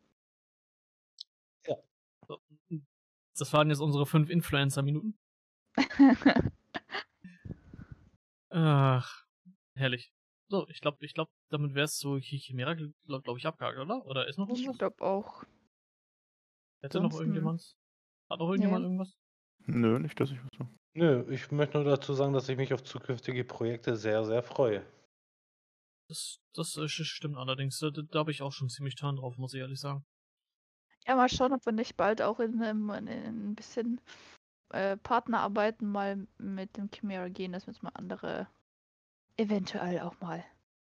[1.65, 1.75] Ja.
[3.38, 5.17] Das waren jetzt unsere fünf Influencer-Minuten.
[8.50, 9.26] Ach,
[9.76, 10.12] herrlich.
[10.50, 12.93] So, ich glaube, ich glaube, damit wäre es so Chimera, glaube
[13.24, 14.06] glaub ich, abgehakt, oder?
[14.06, 14.74] Oder ist noch irgendwas?
[14.74, 15.43] Ich glaube auch.
[16.82, 17.76] Hätte Sonst noch irgendjemand?
[18.30, 18.88] Hat noch irgendjemand nee.
[18.88, 19.18] irgendwas?
[19.66, 20.68] Nö, nicht, dass ich was so.
[20.93, 24.86] Nö, ich möchte nur dazu sagen, dass ich mich auf zukünftige Projekte sehr, sehr freue.
[26.08, 27.80] Das, das stimmt allerdings.
[27.80, 30.06] Da, da habe ich auch schon ziemlich Turn drauf, muss ich ehrlich sagen.
[31.06, 34.02] Ja, mal schauen, ob wir nicht bald auch in, in, in ein bisschen
[34.70, 38.47] äh, Partnerarbeiten mal mit dem Chimera gehen, dass wir uns mal andere,
[39.38, 40.43] eventuell auch mal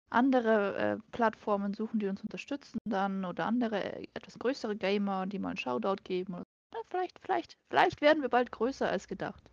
[0.09, 5.39] andere äh, Plattformen suchen, die uns unterstützen dann oder andere äh, etwas größere Gamer, die
[5.39, 6.35] mal einen Shoutout geben.
[6.35, 9.43] Oder, ja, vielleicht, vielleicht, vielleicht werden wir bald größer als gedacht.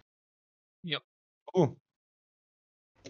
[0.82, 1.00] Ja.
[1.52, 1.74] Oh.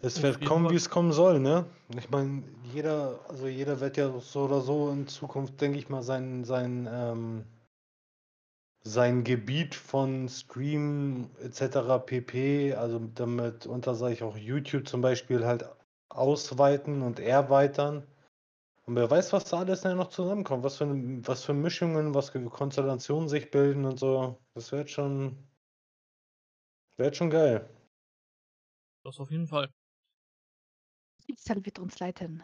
[0.02, 1.66] Es wird kommen, wie es kommen soll, ne?
[1.96, 6.02] Ich meine, jeder, also jeder wird ja so oder so in Zukunft, denke ich mal,
[6.02, 7.44] sein, sein ähm,
[8.82, 11.98] sein Gebiet von Stream etc.
[12.04, 15.64] pp, also damit unter sage ich auch YouTube zum Beispiel halt
[16.08, 18.06] ausweiten und erweitern.
[18.86, 20.86] Und wer weiß, was da alles noch zusammenkommt, was für,
[21.26, 24.40] was für Mischungen, was für Konstellationen sich bilden und so.
[24.54, 25.36] Das wird schon,
[26.96, 27.68] wird schon geil.
[29.04, 29.70] Das auf jeden Fall.
[31.24, 32.42] Schicksal wird uns leiten.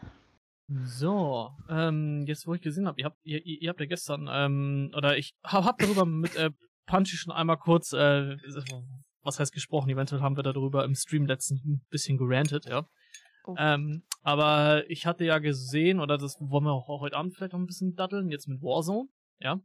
[0.69, 4.91] So, ähm, jetzt wo ich gesehen habe, ihr habt, ihr, ihr habt ja gestern, ähm,
[4.95, 6.51] oder ich hab, hab darüber mit äh,
[6.87, 8.35] Punchy schon einmal kurz, äh,
[9.21, 12.85] was heißt gesprochen, eventuell haben wir darüber im Stream letztens ein bisschen gerantet, ja.
[13.45, 13.55] Oh.
[13.57, 17.59] Ähm, aber ich hatte ja gesehen, oder das wollen wir auch heute Abend vielleicht noch
[17.59, 19.07] ein bisschen datteln, jetzt mit Warzone,
[19.39, 19.61] ja.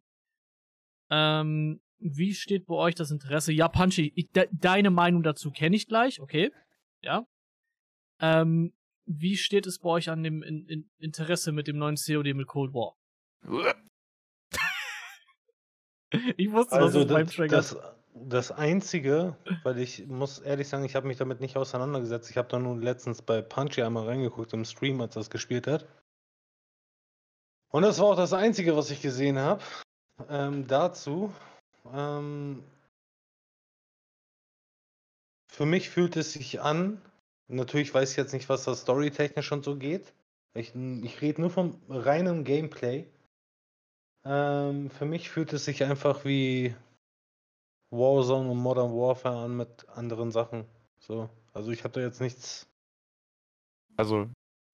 [1.11, 3.53] Ähm, wie steht bei euch das Interesse?
[3.53, 6.53] Ja, Punchy, ich, de deine Meinung dazu kenne ich gleich, okay.
[7.01, 7.27] Ja.
[8.21, 8.73] Ähm,
[9.21, 12.47] wie steht es bei euch an dem in, in Interesse mit dem neuen COD mit
[12.47, 12.97] Cold War?
[16.37, 17.77] ich wusste, also das ist beim Das,
[18.15, 22.31] das Einzige, weil ich muss ehrlich sagen, ich habe mich damit nicht auseinandergesetzt.
[22.31, 25.87] Ich habe da nun letztens bei Punchy einmal reingeguckt im Stream, als das gespielt hat.
[27.71, 29.63] Und das war auch das Einzige, was ich gesehen habe.
[30.29, 31.33] Ähm, dazu.
[31.93, 32.63] Ähm,
[35.49, 37.01] für mich fühlt es sich an.
[37.53, 40.13] Natürlich weiß ich jetzt nicht, was da storytechnisch und so geht.
[40.55, 43.07] Ich, ich rede nur vom reinen Gameplay.
[44.25, 46.75] Ähm, für mich fühlt es sich einfach wie
[47.91, 50.65] Warzone und Modern Warfare an mit anderen Sachen.
[50.99, 52.69] So, also ich habe da jetzt nichts.
[53.97, 54.29] Also,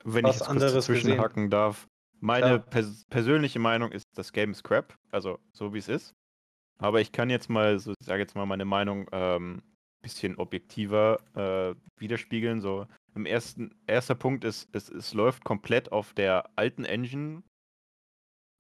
[0.04, 1.88] wenn ich jetzt anderes zwischenhacken darf,
[2.20, 2.58] meine Klar.
[2.58, 6.14] pers persönliche Meinung ist, das Game ist crap, also so wie es ist.
[6.78, 9.62] Aber ich kann jetzt mal, so, ich sage jetzt mal meine Meinung, ähm,
[10.02, 12.60] bisschen objektiver äh, widerspiegeln.
[12.60, 17.42] So, im ersten, erster Punkt ist, es, es läuft komplett auf der alten Engine.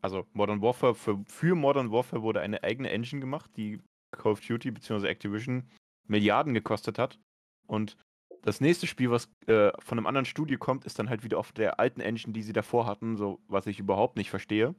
[0.00, 3.80] Also Modern Warfare, für, für Modern Warfare wurde eine eigene Engine gemacht, die
[4.12, 5.06] Call of Duty bzw.
[5.08, 5.68] Activision
[6.06, 7.18] Milliarden gekostet hat.
[7.66, 7.96] Und
[8.42, 11.52] das nächste Spiel, was äh, von einem anderen Studio kommt, ist dann halt wieder auf
[11.52, 14.74] der alten Engine, die sie davor hatten, so was ich überhaupt nicht verstehe.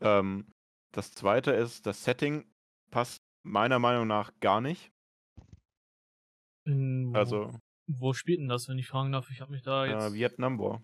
[0.00, 0.46] Ähm,
[0.92, 2.44] das zweite ist, das Setting
[2.90, 4.90] passt meiner Meinung nach gar nicht.
[6.64, 7.50] In, wo, Also
[7.86, 9.30] wo spielt denn das, wenn ich fragen darf?
[9.30, 10.12] Ich habe mich da jetzt.
[10.12, 10.82] äh, Vietnam War.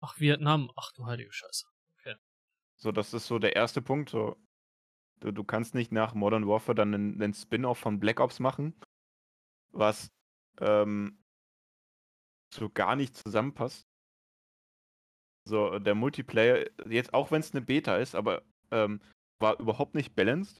[0.00, 0.70] Ach, Vietnam.
[0.76, 1.66] Ach du heilige Scheiße.
[2.82, 4.08] So, das ist so der erste Punkt.
[4.08, 4.36] So,
[5.20, 8.74] du, du kannst nicht nach Modern Warfare dann einen, einen Spin-off von Black Ops machen,
[9.70, 10.10] was
[10.60, 11.22] ähm,
[12.54, 13.86] so gar nicht zusammenpasst.
[15.46, 19.02] So, der Multiplayer, jetzt auch wenn es eine Beta ist, aber ähm,
[19.40, 20.58] war überhaupt nicht balanced.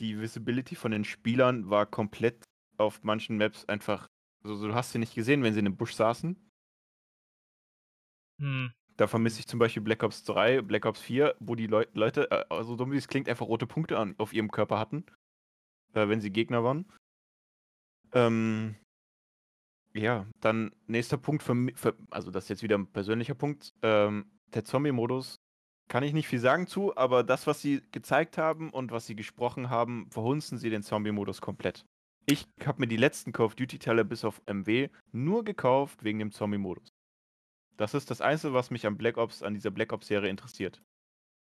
[0.00, 2.42] Die Visibility von den Spielern war komplett
[2.76, 4.08] auf manchen Maps einfach.
[4.42, 6.36] So, so, du hast sie nicht gesehen, wenn sie in einem Busch saßen.
[8.40, 8.72] Hm.
[8.96, 12.30] Da vermisse ich zum Beispiel Black Ops 3, Black Ops 4, wo die Leu Leute,
[12.30, 15.04] äh, also dumm wie es klingt, einfach rote Punkte an, auf ihrem Körper hatten,
[15.94, 16.86] äh, wenn sie Gegner waren.
[18.12, 18.76] Ähm,
[19.94, 23.72] ja, dann nächster Punkt für, für also das ist jetzt wieder ein persönlicher Punkt.
[23.82, 25.36] Ähm, der Zombie-Modus
[25.88, 29.16] kann ich nicht viel sagen zu, aber das, was sie gezeigt haben und was sie
[29.16, 31.84] gesprochen haben, verhunzen sie den Zombie-Modus komplett.
[32.26, 36.30] Ich habe mir die letzten Call of Duty-Teile bis auf MW nur gekauft wegen dem
[36.32, 36.88] Zombie-Modus.
[37.76, 40.80] Das ist das Einzige, was mich an Black Ops, an dieser Black Ops-Serie interessiert.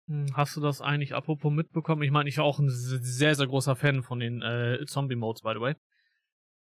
[0.09, 2.03] Hm, Hast du das eigentlich apropos mitbekommen?
[2.03, 5.43] Ich meine, ich war auch ein se- sehr, sehr großer Fan von den äh, Zombie-Modes,
[5.43, 5.75] by the way.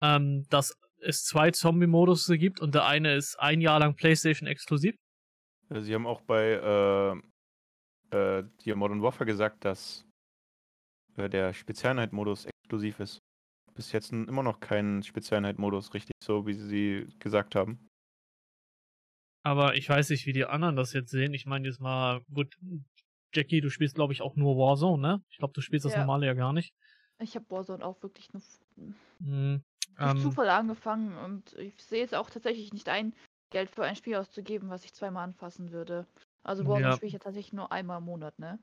[0.03, 4.96] Ähm, dass es zwei Zombie-Modus gibt und der eine ist ein Jahr lang PlayStation exklusiv.
[5.68, 7.20] Äh, Sie haben auch bei
[8.12, 10.05] äh, äh, Modern Warfare gesagt, dass
[11.16, 13.18] äh, der Spezialeinheit-Modus exklusiv ist.
[13.75, 17.89] Bis jetzt immer noch kein Spezialeinheit-Modus, richtig so, wie Sie gesagt haben.
[19.45, 21.35] Aber ich weiß nicht, wie die anderen das jetzt sehen.
[21.35, 22.57] Ich meine, jetzt mal, gut,
[23.35, 25.23] Jackie, du spielst, glaube ich, auch nur Warzone, ne?
[25.31, 26.01] Ich glaube, du spielst das Ja.
[26.01, 26.75] normale ja gar nicht.
[27.18, 28.61] Ich habe Warzone auch wirklich nur f-
[29.20, 29.62] Hm,
[29.97, 33.14] durch ähm, Zufall angefangen und ich sehe jetzt auch tatsächlich nicht ein,
[33.51, 36.07] Geld für ein Spiel auszugeben, was ich zweimal anfassen würde.
[36.43, 36.93] Also Warzone Ja.
[36.97, 38.59] spiele ich ja tatsächlich nur einmal im Monat, ne?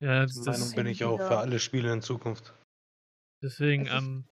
[0.00, 2.54] ja, das, Meinung das, bin ich auch für alle Spiele in Zukunft.
[3.42, 4.24] deswegen, Es ähm,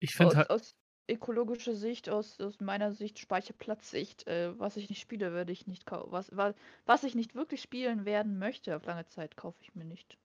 [0.00, 0.76] ich finde Aus, halt, aus
[1.08, 5.86] ökologischer Sicht, aus, aus meiner Sicht, Speicherplatzsicht, äh, was ich nicht spiele, würde ich nicht
[5.86, 6.12] kaufen.
[6.12, 6.54] Was, was,
[6.86, 10.16] was ich nicht wirklich spielen werden möchte auf lange Zeit, kaufe ich mir nicht.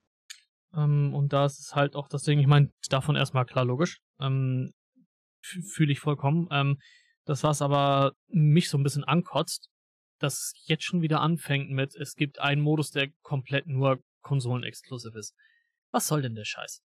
[0.73, 4.01] Ähm, und da ist es halt auch das Ding, ich meine, davon erstmal klar logisch.
[4.19, 4.73] Ähm,
[5.41, 6.47] Fühle ich vollkommen.
[6.51, 6.77] Ähm,
[7.25, 9.69] das, was aber mich so ein bisschen ankotzt,
[10.19, 15.15] dass es jetzt schon wieder anfängt mit, es gibt einen Modus, der komplett nur Konsolen-exklusiv
[15.15, 15.33] ist.
[15.91, 16.81] Was soll denn der Scheiß?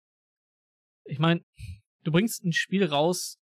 [1.05, 1.41] Ich meine,
[2.03, 3.39] du bringst ein Spiel raus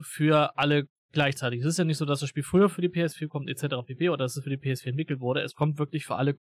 [0.00, 1.60] für alle gleichzeitig.
[1.60, 3.84] Es ist ja nicht so, dass das Spiel früher für die PS4 kommt, etc.
[3.86, 4.08] pp.
[4.08, 5.42] oder dass es für die PS4 entwickelt wurde.
[5.42, 6.38] Es kommt wirklich für alle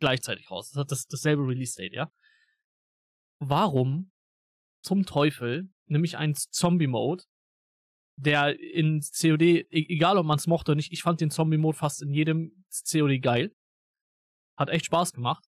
[0.00, 0.70] gleichzeitig raus.
[0.70, 2.10] Es hat das, dasselbe Release-Date, ja?
[3.48, 4.10] warum
[4.82, 7.24] zum Teufel nehme ich einen Zombie-Mode,
[8.16, 11.76] der in COD, e- egal ob man es mochte oder nicht, ich fand den Zombie-Mode
[11.76, 13.54] fast in jedem COD geil.
[14.56, 15.44] Hat echt Spaß gemacht.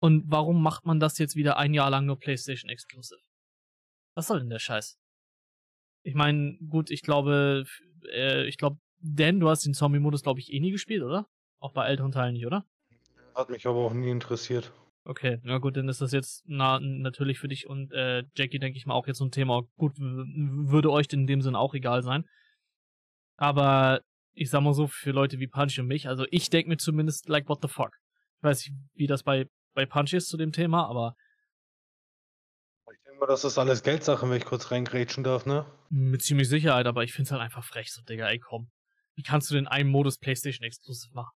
[0.00, 3.20] Und warum macht man das jetzt wieder ein Jahr lang nur PlayStation Exclusive?
[4.16, 4.98] Was soll denn der Scheiß?
[6.02, 7.64] Ich meine, gut, ich glaube,
[8.10, 11.28] äh, ich glaube, Dan, du hast den Zombie-Modus, glaube ich, eh nie gespielt, oder?
[11.60, 12.64] Auch bei älteren Teilen nicht, oder?
[13.34, 14.72] Hat mich aber auch nie interessiert.
[15.04, 18.78] Okay, na gut, dann ist das jetzt na, natürlich für dich und äh, Jackie, denke
[18.78, 19.62] ich mal, auch jetzt so ein Thema.
[19.76, 22.24] Gut, würde euch in dem Sinne auch egal sein.
[23.36, 24.00] Aber
[24.32, 27.28] ich sag mal so, für Leute wie Punch und mich, also ich denke mir zumindest,
[27.28, 27.98] like, what the fuck.
[28.38, 31.14] Ich weiß nicht, wie das bei, bei Punch ist zu dem Thema, aber
[33.16, 35.64] Denke mal, das ist alles Geldsache, wenn ich kurz reingrätschen darf, ne?
[35.88, 38.70] mit ziemlich Sicherheit, aber ich find's halt einfach frech, so, Digga, ey, komm.
[39.14, 41.34] Wie kannst du denn einen Modus PlayStation Exclusive machen?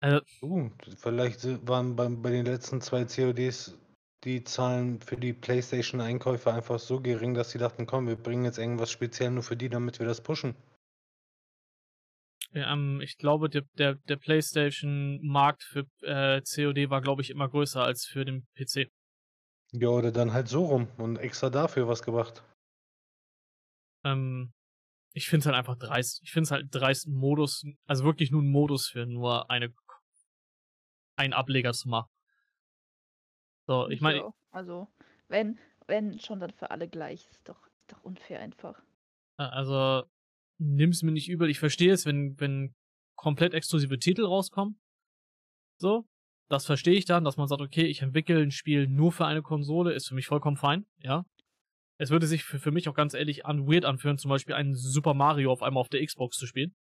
[0.00, 3.76] Also, Uh, vielleicht waren beim, bei den letzten zwei CODs
[4.24, 8.58] die Zahlen für die PlayStation-Einkäufe einfach so gering, dass sie dachten, komm, wir bringen jetzt
[8.58, 10.54] irgendwas speziell nur für die, damit wir das pushen.
[12.52, 17.50] Ja, ähm, ich glaube, der, der, der PlayStation-Markt für äh, COD war, glaube ich, immer
[17.50, 18.90] größer als für den PC.
[19.72, 22.42] Ja, oder dann halt so rum und extra dafür was gemacht.
[24.04, 24.52] Ähm,
[25.14, 26.20] ich finde es halt einfach dreist.
[26.22, 29.74] Ich finde es halt dreist, einen Modus, also wirklich nur einen Modus für nur eine,
[31.16, 32.08] einen Ableger zu machen.
[33.66, 34.88] So, ich meine, So, also,
[35.28, 37.28] wenn, wenn schon dann für alle gleich.
[37.30, 38.80] Ist doch, ist doch unfair einfach.
[39.38, 40.04] Äh, Also,
[40.58, 41.50] nimm's mir nicht übel.
[41.50, 42.74] Ich verstehe es, wenn, wenn
[43.16, 44.80] komplett exklusive Titel rauskommen.
[45.80, 46.06] So.
[46.50, 49.42] Das verstehe ich dann, dass man sagt, okay, ich entwickle ein Spiel nur für eine
[49.42, 51.26] Konsole, ist für mich vollkommen fein, ja.
[52.00, 54.74] Es würde sich für, für mich auch ganz ehrlich an weird anfühlen, zum Beispiel einen
[54.76, 56.74] Super Mario auf einmal auf der Xbox zu spielen.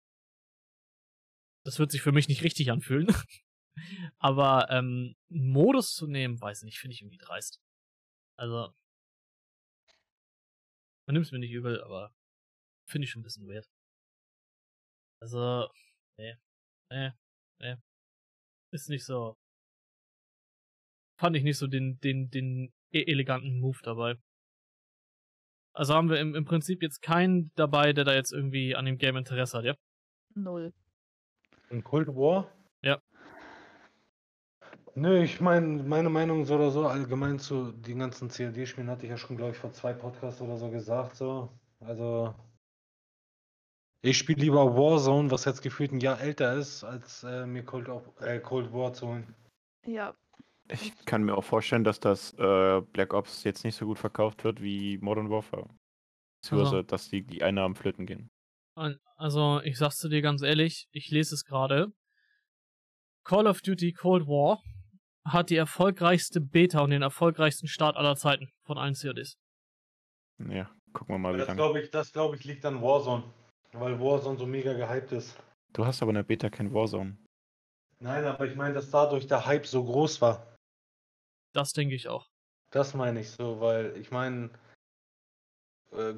[1.65, 3.07] Das wird sich für mich nicht richtig anfühlen.
[4.19, 7.61] Aber ähm, Modus zu nehmen, weiß nicht, finde ich irgendwie dreist.
[8.37, 8.75] Also,
[11.07, 12.15] man nimmt es mir nicht übel, aber
[12.89, 13.69] finde ich schon ein bisschen weird.
[15.21, 15.69] Also,
[16.19, 16.37] nee,
[16.91, 17.13] nee,
[17.61, 17.77] nee.
[18.73, 19.37] Ist nicht so.
[21.17, 24.17] Fand ich nicht so den, den, den e- eleganten Move dabei.
[25.73, 28.99] Also haben wir im, im Prinzip jetzt keinen dabei, der da jetzt irgendwie an dem
[28.99, 29.75] Game Interesse hat, ja?
[30.35, 30.73] Null.
[31.71, 32.49] In Cold War?
[32.83, 33.01] Ja.
[34.95, 39.11] Nö, ich meine, meine Meinung so oder so allgemein zu den ganzen CLD-Spielen hatte ich
[39.11, 41.17] ja schon, glaube ich, vor zwei Podcasts oder so gesagt.
[41.17, 41.51] So.
[41.81, 42.33] Also,
[44.03, 47.89] ich spiele lieber Warzone, was jetzt gefühlt ein Jahr älter ist, als äh, mir Cold,
[48.21, 49.35] äh, Cold War zu holen.
[49.87, 50.15] Ja,
[50.69, 54.45] Ich kann mir auch vorstellen, dass das äh, Black Ops jetzt nicht so gut verkauft
[54.45, 55.69] wird wie Modern Warfare.
[56.41, 56.83] Beziehungsweise, Also.
[56.83, 58.31] dass die, die Einnahmen flöten gehen.
[59.17, 61.93] Also, ich sag's dir ganz ehrlich, ich lese es gerade.
[63.25, 64.63] Call of Duty Cold War
[65.25, 69.39] hat die erfolgreichste Beta und den erfolgreichsten Start aller Zeiten von allen CODs.
[70.49, 73.25] Ja, gucken wir mal, wie Das glaube ich, das glaube ich liegt an Warzone,
[73.73, 75.39] weil Warzone so mega gehypt ist.
[75.73, 77.17] Du hast aber in der Beta kein Warzone.
[78.01, 80.54] Nein, aber ich meine, dass dadurch der Hype so groß war.
[81.55, 82.29] Das denke ich auch.
[82.71, 84.51] Das meine ich so, weil ich meine,
[85.93, 86.15] äh,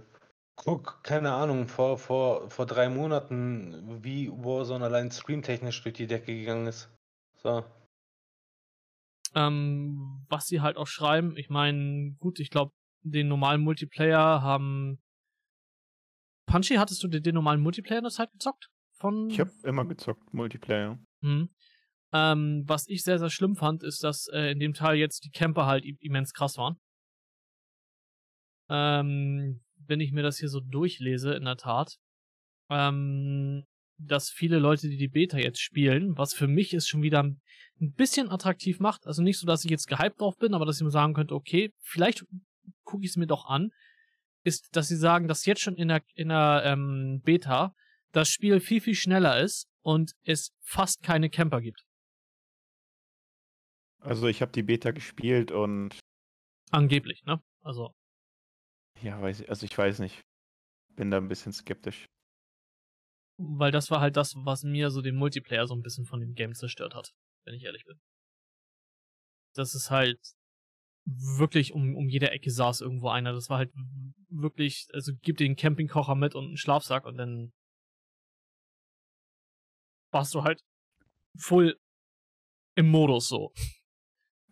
[0.56, 6.34] guck, keine Ahnung, vor, vor, vor drei Monaten, wie Warzone allein streamtechnisch durch die Decke
[6.34, 6.88] gegangen ist.
[7.42, 7.62] So.
[9.34, 12.72] Ähm, was sie halt auch schreiben, ich meine, gut, ich glaube,
[13.02, 14.98] den normalen Multiplayer haben.
[16.46, 18.70] Punchy, hattest du den, den normalen Multiplayer in der Zeit gezockt?
[18.92, 19.28] Von.
[19.28, 20.98] Ich habe immer gezockt, Multiplayer.
[21.20, 21.50] Mhm.
[22.12, 25.30] Ähm, was ich sehr, sehr schlimm fand, ist, dass äh, in dem Teil jetzt die
[25.30, 26.78] Camper halt immens krass waren.
[28.68, 31.96] Ähm, wenn ich mir das hier so durchlese, in der Tat,
[32.70, 33.64] ähm,
[33.98, 37.40] dass viele Leute, die die Beta jetzt spielen, was für mich ist schon wieder ein
[37.80, 40.76] ein bisschen attraktiv macht, also nicht so, dass ich jetzt gehypt drauf bin, aber dass
[40.76, 42.24] ich mir sagen könnte, okay, vielleicht
[42.84, 43.70] gucke ich es mir doch an,
[44.44, 47.74] ist, dass sie sagen, dass jetzt schon in der, in der ähm, Beta
[48.12, 51.84] das Spiel viel, viel schneller ist und es fast keine Camper gibt.
[54.00, 55.98] Also ich habe die Beta gespielt und
[56.70, 57.40] Angeblich, ne?
[57.62, 57.92] Also,
[59.02, 60.22] ja, weiß ich, also ich weiß nicht.
[60.96, 62.06] Bin da ein bisschen skeptisch.
[63.38, 66.34] weil das war halt das, was mir so den Multiplayer so ein bisschen von dem
[66.34, 67.12] Game zerstört hat,
[67.44, 68.00] wenn ich ehrlich bin.
[69.54, 70.18] Das ist halt
[71.04, 73.32] wirklich um, um jede Ecke saß irgendwo einer.
[73.32, 73.72] Das war halt
[74.28, 77.52] wirklich, also gib den Campingkocher mit und einen Schlafsack und dann
[80.12, 80.62] warst du halt
[81.38, 81.78] voll
[82.74, 83.52] im Modus so.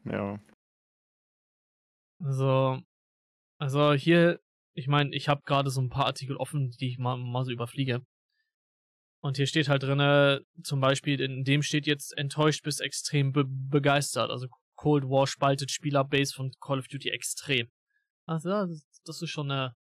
[0.04, 0.38] Ja.
[2.20, 2.80] Also,
[3.58, 4.40] also hier,
[4.74, 7.50] ich meine, ich habe gerade so ein paar Artikel offen, die ich mal, mal so
[7.50, 8.04] überfliege.
[9.20, 13.44] Und hier steht halt drinne, zum Beispiel, in dem steht jetzt enttäuscht bis extrem be
[13.46, 14.30] begeistert.
[14.30, 17.70] Also Cold War spaltet Spielerbase von Call of Duty extrem.
[18.26, 19.74] Also das, das ist schon eine.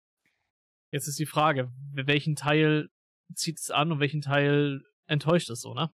[0.90, 2.88] Jetzt ist die Frage, welchen Teil
[3.34, 5.90] zieht es an und welchen Teil enttäuscht es so, ne?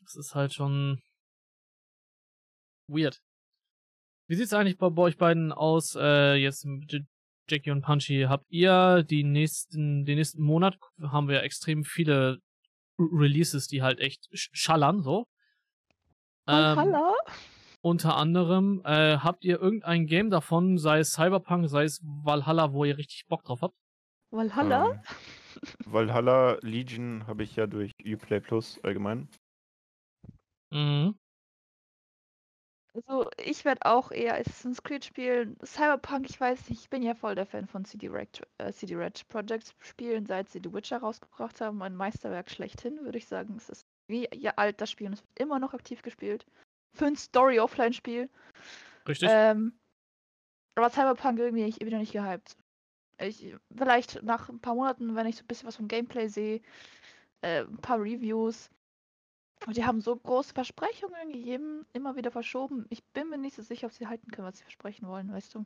[0.00, 1.02] Das ist halt schon
[2.88, 3.20] weird.
[4.28, 7.04] Wie sieht's eigentlich bei, bei euch beiden aus, äh, jetzt mit
[7.48, 8.26] Jackie und Punchy?
[8.28, 12.40] Habt ihr die nächsten, den nächsten Monat haben wir extrem viele
[12.98, 15.26] Releases, die halt echt sch schallern, so.
[16.48, 17.14] Ähm, Valhalla?
[17.86, 22.84] unter anderem, äh, habt ihr irgendein Game davon, sei es Cyberpunk, sei es Valhalla, wo
[22.84, 23.76] ihr richtig Bock drauf habt?
[24.30, 24.92] Valhalla?
[24.92, 25.00] Ähm,
[25.86, 29.28] Valhalla Legion habe ich ja durch Uplay Plus allgemein.
[30.72, 31.16] Mhm.
[32.96, 35.56] Also, ich werde auch eher Assassin's Creed spielen.
[35.62, 38.96] Cyberpunk, ich weiß nicht, ich bin ja voll der Fan von CD Red, äh, CD
[38.96, 41.82] Red Projects spielen, seit sie The Witcher rausgebracht haben.
[41.82, 43.54] Ein Meisterwerk schlechthin, würde ich sagen.
[43.58, 46.46] Es ist wie ja, alt das Spiel und es wird immer noch aktiv gespielt.
[46.94, 48.30] Für ein Story-Offline-Spiel.
[49.06, 49.28] Richtig?
[49.30, 49.78] Ähm,
[50.74, 52.56] aber Cyberpunk irgendwie ich bin noch nicht gehypt.
[53.18, 56.60] Ich, vielleicht nach ein paar Monaten, wenn ich so ein bisschen was vom Gameplay sehe,
[57.42, 58.70] äh, ein paar Reviews.
[59.64, 62.86] Und die haben so große Versprechungen gegeben, immer wieder verschoben.
[62.90, 65.54] Ich bin mir nicht so sicher, ob sie halten können, was sie versprechen wollen, weißt
[65.54, 65.64] du.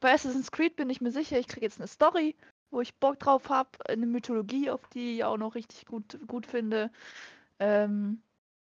[0.00, 2.36] Bei Assassin's Creed bin ich mir sicher, ich kriege jetzt eine Story,
[2.70, 6.46] wo ich Bock drauf habe, eine Mythologie, auf die ich auch noch richtig gut, gut
[6.46, 6.90] finde.
[7.58, 8.22] Ähm,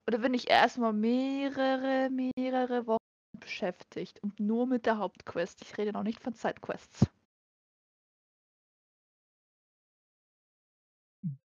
[0.06, 2.98] oder bin ich erstmal mehrere, mehrere Wochen
[3.40, 5.62] beschäftigt und nur mit der Hauptquest.
[5.62, 7.06] Ich rede noch nicht von Sidequests.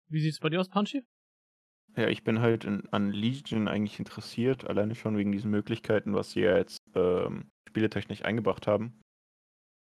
[0.08, 1.06] Wie sieht's bei dir aus, Punchy?
[1.96, 6.30] Ja, ich bin halt in, an Legion eigentlich interessiert, alleine schon wegen diesen Möglichkeiten, was
[6.32, 9.00] sie ja jetzt ähm, spieletechnisch eingebracht haben.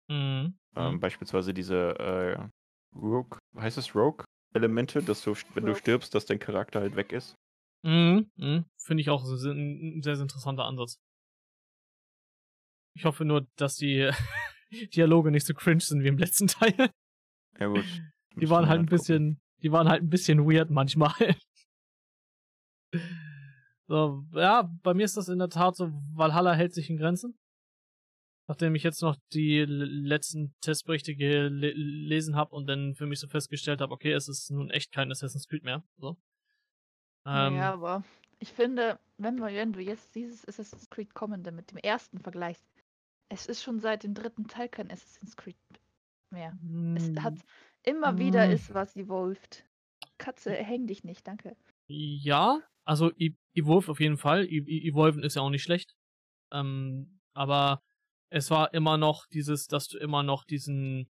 [0.09, 0.55] Mhm.
[0.77, 1.01] Ähm, Mhm.
[1.01, 2.49] beispielsweise diese äh,
[2.97, 5.79] Rogue, heißt es Rogue-Elemente, dass du, wenn du Rogue.
[5.81, 7.35] stirbst, dass dein Charakter halt weg ist.
[7.85, 8.31] Mhm.
[8.37, 8.65] Mhm.
[8.79, 10.99] Finde ich auch ein ein sehr, sehr interessanter Ansatz.
[12.97, 14.11] Ich hoffe nur, dass die
[14.95, 16.91] Dialoge nicht so cringe sind wie im letzten Teil.
[17.59, 17.85] Ja gut.
[18.37, 18.99] Die waren halt ein gucken.
[18.99, 21.15] bisschen, die waren halt ein bisschen weird manchmal.
[23.87, 27.37] So, ja, bei mir ist das in der Tat so, Valhalla hält sich in Grenzen.
[28.47, 33.81] Nachdem ich jetzt noch die letzten Testberichte gelesen habe und dann für mich so festgestellt
[33.81, 35.83] habe, okay, es ist nun echt kein Assassin's Creed mehr.
[35.99, 36.17] So.
[37.27, 38.05] Ähm, ja, aber
[38.39, 42.65] ich finde, wenn, wir, wenn du jetzt dieses Assassin's Creed kommende mit dem ersten vergleichst,
[43.29, 45.57] es ist schon seit dem dritten Teil kein Assassin's Creed
[46.31, 46.57] mehr.
[46.97, 47.35] Es mm, hat
[47.83, 48.53] immer wieder Mm.
[48.53, 49.65] ist was evolved.
[50.19, 51.57] Katze, häng dich nicht, danke.
[51.89, 52.61] Ja,
[52.91, 53.13] also
[53.55, 54.49] Evolve auf jeden Fall.
[54.49, 55.95] Evolven ist ja auch nicht schlecht.
[56.53, 57.83] Ähm, aber
[58.31, 61.09] es war immer noch dieses, dass du immer noch diesen,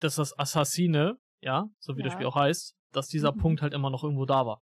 [0.00, 2.18] dass das Assassine, ja, so wie das Ja.
[2.18, 3.38] Spiel auch heißt, dass dieser Mhm.
[3.38, 4.60] Punkt halt immer noch irgendwo da war.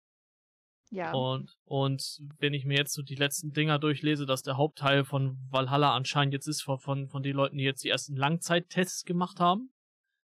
[0.91, 1.13] Ja.
[1.13, 5.37] Und, und wenn ich mir jetzt so die letzten Dinger durchlese, dass der Hauptteil von
[5.51, 9.39] Valhalla anscheinend jetzt ist, von, von, von den Leuten, die jetzt die ersten Langzeittests gemacht
[9.39, 9.75] haben,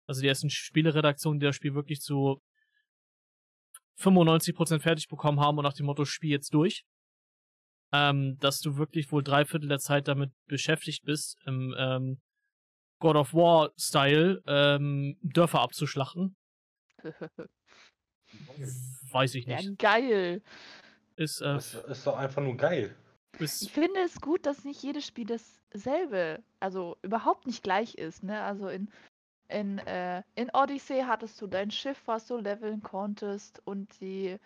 [0.07, 2.41] also die ersten Spieleredaktionen, die das Spiel wirklich zu
[3.99, 6.85] 95% fertig bekommen haben und nach dem Motto, Spiel jetzt durch,
[7.93, 12.21] ähm, dass du wirklich wohl drei Viertel der Zeit damit beschäftigt bist, im ähm,
[12.99, 16.35] God of War-Style ähm, Dörfer abzuschlachten.
[19.11, 19.79] Weiß ich ja, nicht.
[19.79, 20.41] geil.
[21.15, 22.95] Ist, äh, Das ist doch einfach nur geil.
[23.35, 28.23] Ich ist finde es gut, dass nicht jedes Spiel dasselbe, also überhaupt nicht gleich ist,
[28.23, 28.41] ne?
[28.41, 28.89] Also in,
[29.49, 34.37] in, äh, in Odyssey hattest du dein Schiff, was du leveln konntest und die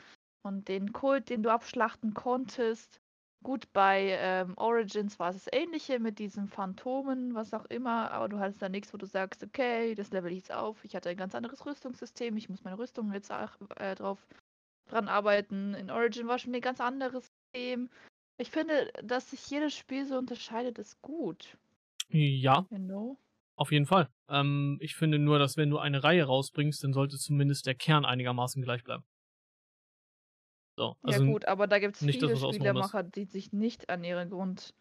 [0.44, 3.00] und den Kult, den du abschlachten konntest.
[3.44, 8.30] Gut, bei ähm, Origins war es das ähnliche mit diesen Phantomen, was auch immer, aber
[8.30, 10.84] du hattest da nichts, wo du sagst, okay, das level ich jetzt auf.
[10.86, 14.28] Ich hatte ein ganz anderes Rüstungssystem, ich muss meine Rüstung jetzt auch, äh, drauf
[14.88, 15.74] dran arbeiten.
[15.74, 17.90] In Origin war schon ein ganz anderes System.
[18.38, 21.58] Ich finde, dass sich jedes Spiel so unterscheidet, ist gut.
[22.10, 23.18] ja, You know?
[23.62, 24.10] Auf jeden Fall.
[24.28, 28.06] Ähm, ich finde nur, dass wenn du eine Reihe rausbringst, dann sollte zumindest der Kern
[28.06, 29.04] einigermaßen gleich bleiben.
[30.78, 32.56] So, also ja gut, aber da gibt es nicht das, viele ist.
[32.56, 34.74] Spielemacher, die sich nicht an ihre Grund,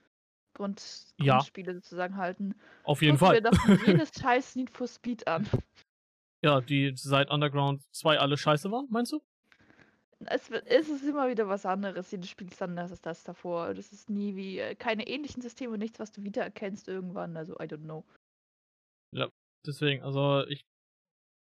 [0.55, 1.35] Grund, Ja.
[1.35, 2.55] Grundspiele sozusagen halten.
[2.85, 3.41] auf jeden Fall.
[3.41, 5.47] dir doch jedes scheiß Need for Speed an.
[6.43, 9.21] Ja, die seit Underground 2 alle scheiße waren, meinst du?
[10.27, 12.11] Es, es ist immer wieder was anderes.
[12.11, 13.75] Jedes Spiel ist anders als das davor.
[13.75, 17.37] Das ist nie wie äh, keine ähnlichen Systeme, nichts, was du wiedererkennst irgendwann.
[17.37, 18.05] Also, I don't know.
[19.67, 20.65] Deswegen, also ich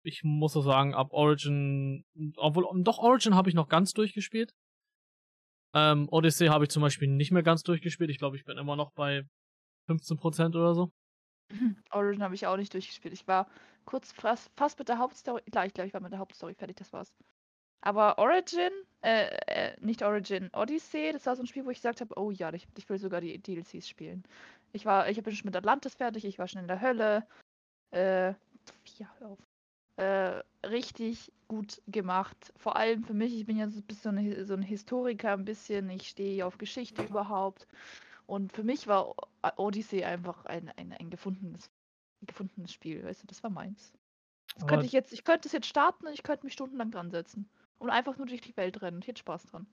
[0.03, 2.05] ich muss so sagen, ab Origin,
[2.37, 4.55] obwohl, doch Origin habe ich noch ganz durchgespielt.
[5.75, 8.11] Ähm, Odyssey habe ich zum Beispiel nicht mehr ganz durchgespielt.
[8.11, 9.25] Ich glaube, ich bin immer noch bei
[9.89, 10.91] 15% oder so.
[11.91, 13.15] Origin habe ich auch nicht durchgespielt.
[13.15, 13.49] Ich war
[13.85, 15.43] kurz fast, fast mit der Hauptstory.
[15.43, 17.15] Klar, ich glaube, ich war mit der Hauptstory fertig, das war's.
[17.83, 18.71] Aber Origin,
[19.03, 22.31] äh, äh, nicht Origin, Odyssey, das war so ein Spiel, wo ich gesagt habe, oh
[22.31, 24.25] ja, ich, ich will sogar die DLCs spielen.
[24.73, 27.27] Ich war, ich bin schon mit Atlantis fertig, ich war schon in der Hölle.
[27.93, 28.29] Äh,
[28.99, 29.39] ja, hör auf.
[29.97, 32.53] Äh, richtig gut gemacht.
[32.57, 35.91] Vor allem für mich, ich bin ja so ein bisschen so ein, Historiker, ein bisschen,
[35.91, 37.67] ich stehe auf Geschichte überhaupt.
[38.27, 39.15] Und für mich war
[39.57, 41.71] Odyssey einfach ein, ein, ein gefundenes,
[42.23, 43.93] ein gefundenes Spiel, weißt du, das war meins.
[44.55, 47.11] Das könnte ich jetzt, ich könnte es jetzt starten und ich könnte mich stundenlang dran
[47.11, 47.49] setzen.
[47.79, 49.01] Und einfach nur durch die Welt rennen.
[49.01, 49.67] Ich hätte Spaß dran.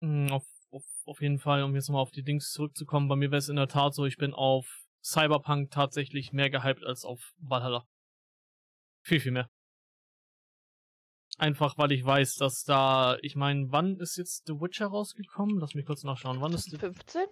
[0.00, 3.30] Mm, Auf, auf, auf jeden Fall, um jetzt nochmal auf die Dings zurückzukommen, bei mir
[3.30, 7.32] wäre es in der Tat so, ich bin auf Cyberpunk tatsächlich mehr gehypt als auf
[7.38, 7.84] Valhalla.
[9.02, 9.48] Viel, viel mehr.
[11.38, 15.58] Einfach weil ich weiß, dass da, ich meine, wann ist jetzt The Witcher rausgekommen?
[15.58, 16.40] Lass mich kurz nachschauen.
[16.40, 17.26] Wann ist die, 15?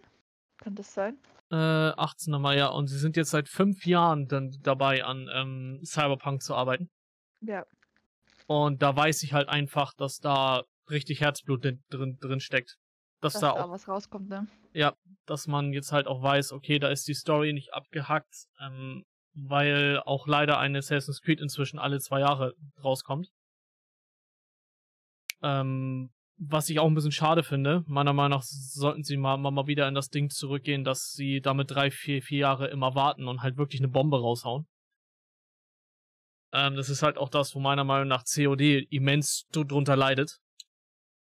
[0.58, 1.18] Kann das sein?
[1.50, 2.40] äh, 18.
[2.40, 6.54] Mai, ja, und sie sind jetzt seit fünf Jahren dann dabei, an ähm, Cyberpunk zu
[6.54, 6.90] arbeiten.
[7.40, 7.64] Ja.
[8.46, 12.76] Und da weiß ich halt einfach, dass da richtig Herzblut drin, drin, drin steckt.
[13.20, 14.46] Dass Dass da da auch was rauskommt, ne?
[15.24, 19.04] dass man jetzt halt auch weiß, okay, da ist die Story nicht abgehackt, ähm,
[19.34, 23.30] weil auch leider ein Assassin's Creed inzwischen alle zwei Jahre rauskommt.
[25.42, 27.82] Ähm, was ich auch ein bisschen schade finde.
[27.86, 31.40] Meiner Meinung nach sollten sie mal, mal, mal wieder in das Ding zurückgehen, dass sie
[31.40, 34.66] damit drei, vier, vier Jahre immer warten und halt wirklich eine Bombe raushauen.
[36.52, 40.38] Ähm, das ist halt auch das, wo meiner Meinung nach COD immens drunter leidet.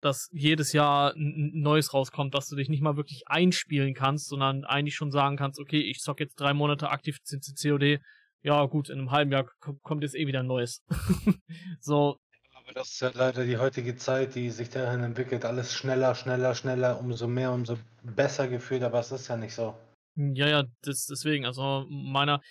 [0.03, 4.65] Dass jedes Jahr ein neues rauskommt, dass du dich nicht mal wirklich einspielen kannst, sondern
[4.65, 8.01] eigentlich schon sagen kannst, okay, ich zock jetzt drei Monate aktiv COD.
[8.43, 9.47] Ja, gut, in einem halben Jahr
[9.83, 10.83] kommt jetzt eh wieder ein neues.
[11.81, 12.19] so.
[12.55, 15.45] Aber das ist ja leider die heutige Zeit, die sich dahin entwickelt.
[15.45, 19.75] Alles schneller, schneller, schneller, umso mehr, umso besser gefühlt, aber es ist ja nicht so.
[20.17, 22.43] Ja, ja, das, deswegen, also meiner,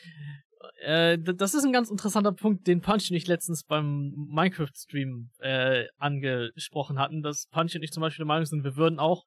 [0.82, 5.86] äh, das ist ein ganz interessanter Punkt, den Punch und ich letztens beim Minecraft-Stream äh,
[5.98, 9.24] angesprochen hatten, dass Punch und ich zum Beispiel der Meinung sind, wir würden auch,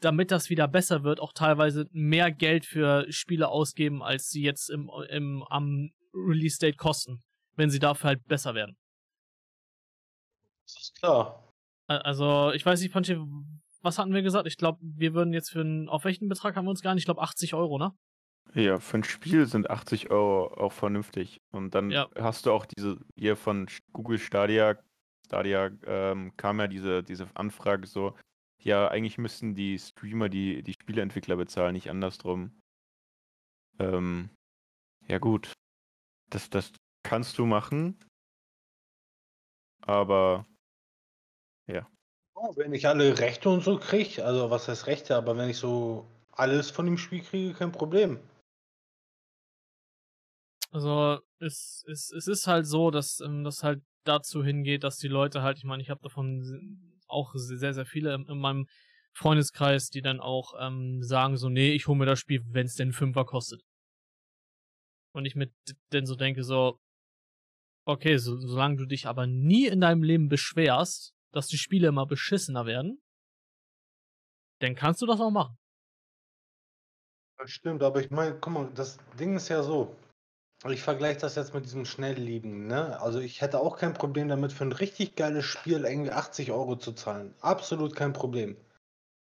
[0.00, 4.70] damit das wieder besser wird, auch teilweise mehr Geld für Spiele ausgeben, als sie jetzt
[4.70, 7.22] im, im, am Release-Date kosten,
[7.56, 8.76] wenn sie dafür halt besser werden.
[10.64, 11.52] Das ist klar.
[11.86, 13.10] Also, ich weiß nicht, Punch,
[13.82, 14.46] was hatten wir gesagt?
[14.46, 17.02] Ich glaube, wir würden jetzt für einen, auf welchen Betrag haben wir uns gar nicht?
[17.02, 17.92] Ich glaube 80 Euro, ne?
[18.54, 21.40] Ja, für ein Spiel sind 80 Euro auch vernünftig.
[21.50, 22.08] Und dann Ja.
[22.16, 24.78] hast du auch diese, hier von Google Stadia,
[25.26, 28.14] Stadia ähm, kam ja diese, diese Anfrage so,
[28.62, 32.60] ja, eigentlich müssten die Streamer die, die Spieleentwickler bezahlen, nicht andersrum.
[33.78, 34.30] Ähm,
[35.08, 35.52] ja gut,
[36.30, 37.98] das, das kannst du machen,
[39.82, 40.46] aber
[41.66, 41.86] Ja,
[42.56, 46.06] wenn ich alle Rechte und so kriege, also was heißt Rechte, aber wenn ich so
[46.32, 48.18] alles von dem Spiel kriege, kein Problem.
[50.74, 55.06] Also es, es, es ist halt so, dass ähm, das halt dazu hingeht, dass die
[55.06, 58.66] Leute halt, ich meine, ich habe davon auch sehr, sehr viele in, in meinem
[59.12, 62.74] Freundeskreis, die dann auch ähm, sagen so, nee, ich hole mir das Spiel, wenn es
[62.74, 63.62] denn Fünfer kostet.
[65.12, 66.80] Und ich mit d- denn so denke so,
[67.86, 72.06] okay, so, solange du dich aber nie in deinem Leben beschwerst, dass die Spiele immer
[72.06, 73.00] beschissener werden,
[74.60, 75.56] dann kannst du das auch machen.
[77.38, 79.94] Das stimmt, aber ich meine, guck mal, das Ding ist ja so.
[80.70, 82.98] Ich vergleiche das jetzt mit diesem Schnelllieben, ne?
[83.00, 86.76] Also ich hätte auch kein Problem damit, für ein richtig geiles Spiel irgendwie 80 Euro
[86.76, 87.34] zu zahlen.
[87.40, 88.56] Absolut kein Problem.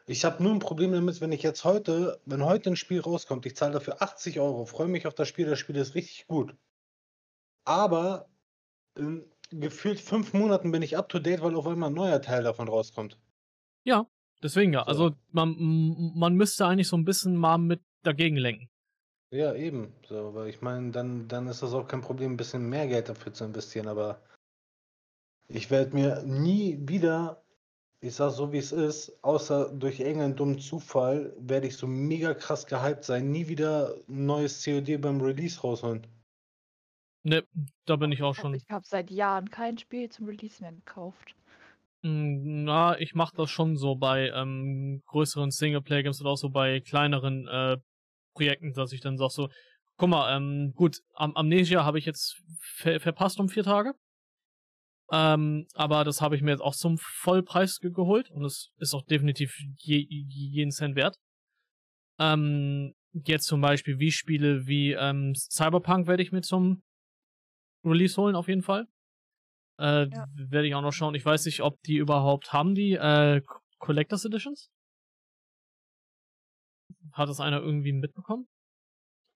[0.07, 3.45] Ich habe nur ein Problem damit, wenn ich jetzt heute, wenn heute ein Spiel rauskommt,
[3.45, 6.55] ich zahle dafür 80 Euro, freue mich auf das Spiel, das Spiel ist richtig gut.
[7.63, 8.27] Aber
[8.95, 12.43] in gefühlt fünf Monaten bin ich up to date, weil auf einmal ein neuer Teil
[12.43, 13.19] davon rauskommt.
[13.83, 14.07] Ja,
[14.41, 14.81] deswegen ja.
[14.81, 14.87] So.
[14.87, 15.55] Also man,
[16.15, 18.68] man müsste eigentlich so ein bisschen mal mit dagegen lenken.
[19.31, 19.93] Ja, eben.
[20.07, 23.09] So, weil ich meine, dann, dann ist das auch kein Problem, ein bisschen mehr Geld
[23.09, 24.21] dafür zu investieren, aber
[25.47, 27.43] ich werde mir nie wieder,
[28.01, 32.33] ich sag so wie es ist, außer durch irgendeinen dummen Zufall, werde ich so mega
[32.33, 36.07] krass gehypt sein, nie wieder ein neues COD beim Release rausholen.
[37.23, 37.43] Ne,
[37.85, 38.53] da bin ich auch schon.
[38.53, 41.35] Ich habe seit Jahren kein Spiel zum Release mehr gekauft.
[42.01, 46.79] Mm, Na, ich mach das schon so bei ähm, größeren Singleplayer-Games oder auch so bei
[46.79, 47.77] kleineren äh,
[48.33, 49.49] Projekten, dass ich dann sag so,
[49.97, 53.93] guck mal, ähm, gut, Am Amnesia habe ich jetzt ver verpasst um vier Tage.
[55.11, 58.93] Ähm, aber das habe ich mir jetzt auch zum Vollpreis ge geholt und es ist
[58.93, 61.17] auch definitiv je jeden Cent wert.
[62.19, 66.83] Ähm, jetzt zum Beispiel wie Spiele wie ähm, Cyberpunk werde ich mir zum
[67.83, 68.85] Release holen auf jeden Fall.
[69.79, 70.25] Äh, Ja.
[70.35, 71.15] Werde ich auch noch schauen.
[71.15, 74.69] Ich weiß nicht, ob die überhaupt haben, die äh, Co- Collectors Editions.
[77.19, 78.47] Hat das einer irgendwie mitbekommen?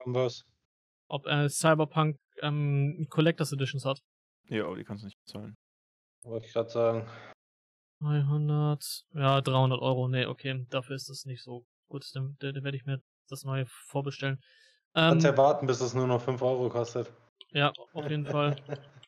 [0.06, 0.46] Und was?
[1.10, 4.00] Ob äh, Cyberpunk ähm, Collectors Editions hat?
[4.48, 5.58] ja, aber die kannst du nicht bezahlen.
[6.24, 7.10] Wollte ich gerade sagen.
[8.02, 10.08] 300, ja, 300 Euro.
[10.08, 12.06] Nee, okay, dafür ist das nicht so gut.
[12.14, 14.40] Dann, dann werde ich mir das neue vorbestellen.
[14.96, 17.12] Ähm, Kannst ja warten, bis es nur noch 5 Euro kostet.
[17.52, 18.56] ja, auf jeden Fall.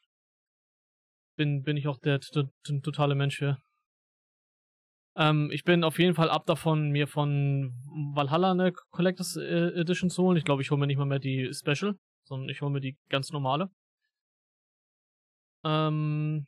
[1.38, 3.58] bin, bin ich auch der totale Mensch für.
[5.18, 7.74] Ähm, ich bin auf jeden Fall ab davon, mir von
[8.14, 10.38] Valhalla eine Collectors äh, Edition zu holen.
[10.38, 12.98] Ich glaube, ich hole mir nicht mal mehr die Special, sondern ich hole mir die
[13.10, 13.70] ganz normale.
[15.64, 16.46] Ähm,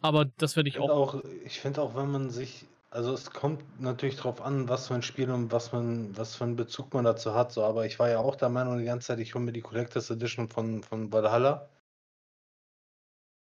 [0.00, 1.14] aber das werde ich Ich auch.
[1.14, 4.94] auch, ich finde auch, wenn man sich, also es kommt natürlich drauf an, was für
[4.94, 7.98] ein Spiel und was man, was für einen Bezug man dazu hat, so, aber ich
[7.98, 10.82] war ja auch der Meinung die ganze Zeit, ich hole mir die Collectors Edition von,
[10.82, 11.68] von Valhalla.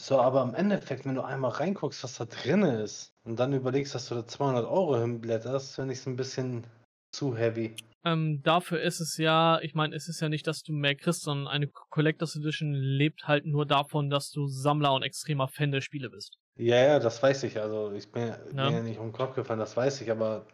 [0.02, 3.94] So, aber im Endeffekt, wenn du einmal reinguckst, was da drin ist und dann überlegst,
[3.96, 6.66] dass du da 200 Euro hinblätterst, finde ich es ein bisschen
[7.12, 7.76] zu heavy.
[8.06, 11.24] Ähm, dafür ist es ja, ich meine, es ist ja nicht, dass du mehr kriegst,
[11.24, 15.82] sondern eine Collectors Edition lebt halt nur davon, dass du Sammler und extremer Fan der
[15.82, 16.38] Spiele bist.
[16.58, 18.82] Ja, ja, das weiß ich, also ich bin, bin Ja.
[18.82, 20.46] nicht um den Kopf gefallen, das weiß ich, aber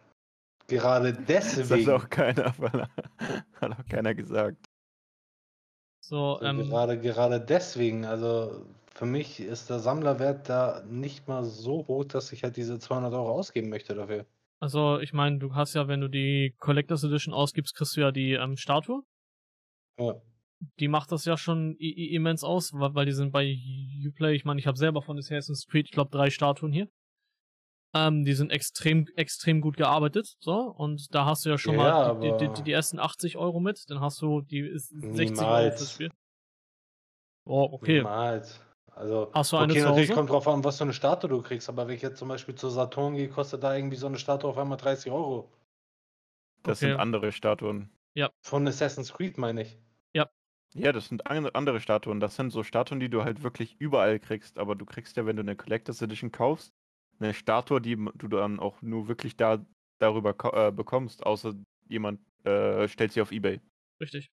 [0.66, 1.90] gerade Das hat deswegen.
[1.92, 2.88] auch keiner, weil-
[3.60, 4.66] hat auch keiner gesagt.
[6.00, 8.66] So, So, ähm, gerade, gerade deswegen, also
[8.96, 13.12] für mich ist der Sammlerwert da nicht mal so hoch, dass ich halt diese 200
[13.12, 14.24] Euro ausgeben möchte dafür.
[14.58, 18.10] Also, ich meine, du hast ja, wenn du die Collectors Edition ausgibst, kriegst du ja
[18.10, 19.02] die ähm, Statue.
[19.98, 20.14] Ja.
[20.80, 23.54] Die macht das ja schon immens aus, weil, weil die sind bei
[24.06, 24.34] Uplay.
[24.34, 26.88] Ich meine, ich habe selber von Assassin's Creed, ich glaube, drei Statuen hier.
[27.94, 30.36] Ähm, die sind extrem, extrem gut gearbeitet.
[30.40, 33.36] So, und da hast du ja schon Ja, mal die, die, die, die ersten 80
[33.36, 33.84] Euro mit.
[33.88, 35.76] Dann hast du die ist 60 Euro Niemals.
[35.76, 36.10] fürs Spiel.
[37.44, 37.98] Oh, okay.
[37.98, 38.62] Niemals.
[38.96, 40.14] Also, Hast du eine okay, natürlich Hause?
[40.14, 42.54] kommt drauf an, was für eine Statue du kriegst, aber wenn ich jetzt zum Beispiel
[42.56, 45.50] zu Saturn gehe, kostet da irgendwie so eine Statue auf einmal 30 Euro.
[46.64, 46.90] Das Okay.
[46.90, 47.90] sind andere Statuen.
[48.40, 49.78] Von Assassin's Creed meine ich.
[50.74, 52.20] Ja, das sind an- andere Statuen.
[52.20, 54.58] Das sind so Statuen, die du halt wirklich überall kriegst.
[54.58, 56.74] Aber du kriegst ja, wenn du eine Collectors Edition kaufst,
[57.18, 59.64] eine Statue, die du dann auch nur wirklich da
[59.98, 61.54] darüber äh, bekommst, außer
[61.88, 63.60] jemand äh, stellt sie auf Ebay.
[64.00, 64.30] Richtig.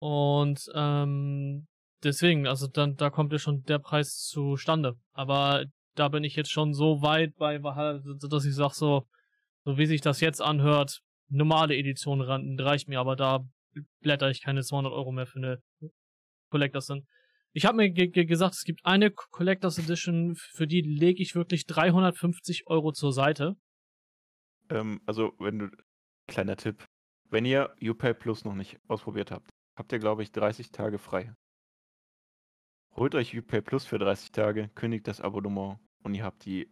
[0.00, 1.66] Und ähm,
[2.04, 4.96] deswegen, also dann da kommt ja schon der Preis zustande.
[5.12, 9.06] Aber da bin ich jetzt schon so weit bei, Valhalla, dass ich sag so,
[9.64, 13.40] so wie sich das jetzt anhört, normale Edition ran, reicht mir, aber da
[14.00, 15.58] blätter ich keine 200 Euro mehr für eine
[16.50, 17.06] Collectors Edition.
[17.56, 21.34] Ich habe mir ge ge gesagt, es gibt eine Collectors Edition, für die lege ich
[21.34, 23.54] wirklich 350 Euro zur Seite.
[24.70, 25.70] Ähm, also, wenn du.
[26.26, 26.84] Kleiner Tipp.
[27.30, 31.32] Wenn ihr UPay Plus noch nicht ausprobiert habt, habt ihr, glaube ich, 30 Tage frei.
[32.96, 36.68] Holt euch UPay Plus für 30 Tage, kündigt das Abonnement und ihr habt die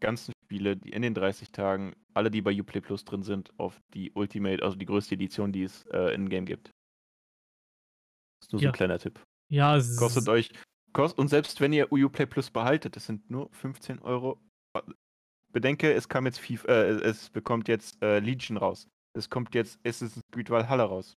[0.00, 3.80] ganzen Spiele, die in den 30 Tagen, alle, die bei Uplay Plus drin sind, auf
[3.94, 6.68] die Ultimate, also die größte Edition, die es äh, in-game gibt.
[8.40, 8.70] Das ist nur so Ja.
[8.70, 9.22] ein kleiner Tipp.
[9.50, 10.50] Ja, es Kostet euch.
[10.92, 14.38] Kost, und selbst wenn ihr Uplay Plus behaltet, das sind nur 15 Euro.
[15.52, 18.88] Bedenke, es kam jetzt FIFA, äh, es bekommt jetzt äh, Legion raus.
[19.14, 21.14] Es kommt jetzt Assassin's Creed Valhalla raus.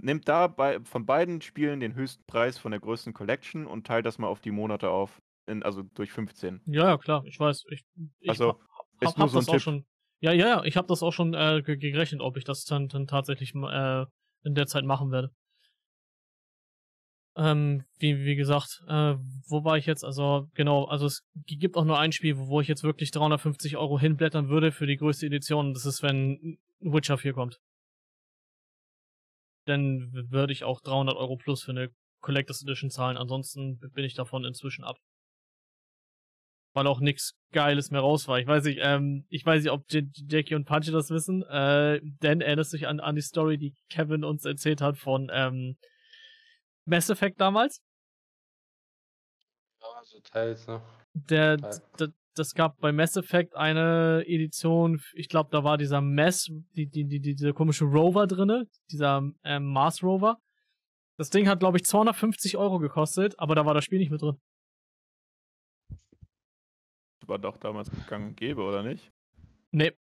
[0.00, 4.06] Nimmt da bei, von beiden Spielen den höchsten Preis von der größten Collection und teilt
[4.06, 5.20] das mal auf die Monate auf.
[5.46, 6.60] In, also durch 15.
[6.66, 7.64] Ja, ja, klar, ich weiß.
[7.70, 7.82] Ich,
[8.20, 8.58] ich Also, hab,
[9.04, 9.60] hab, hab so das auch Tipp.
[9.62, 9.84] schon.
[10.20, 12.86] Ja, ja, ja, ich habe das auch schon äh, ge- gerechnet, ob ich das dann,
[12.88, 14.04] dann tatsächlich äh,
[14.44, 15.30] in der Zeit machen werde.
[17.34, 19.14] Ähm, wie, wie gesagt, äh,
[19.48, 20.04] wo war ich jetzt?
[20.04, 23.76] Also, genau, also es gibt auch nur ein Spiel, wo, wo ich jetzt wirklich 350
[23.78, 25.72] Euro hinblättern würde für die größte Edition.
[25.72, 27.58] Das ist, wenn Witcher 4 kommt.
[29.72, 31.88] Dann würde ich auch 300 Euro plus für eine
[32.20, 33.16] Collectors Edition zahlen.
[33.16, 34.98] Ansonsten bin ich davon inzwischen ab
[36.74, 38.38] weil auch nichts Geiles mehr raus war.
[38.38, 41.42] Ich weiß nicht, ähm, ich weiß nicht, ob J Jackie und Punchy das wissen.
[41.42, 45.76] Äh, Dan erinnert sich an, an die Story, die Kevin uns erzählt hat von ähm,
[46.86, 47.82] Mass Effect damals.
[49.82, 50.80] Ja, also teils, ne?
[51.12, 51.78] Der, Ja.
[51.98, 56.88] d- das gab bei Mass Effect eine Edition, ich glaube, da war dieser Mass, die,
[56.88, 60.38] die, die, dieser komische Rover drinne, dieser ähm, Mars Rover.
[61.18, 64.22] Das Ding hat, glaube ich, 250 Euro gekostet, aber da war das Spiel nicht mit
[64.22, 64.40] drin.
[67.26, 69.12] War doch damals gang und gäbe, oder nicht?
[69.70, 69.92] Nee.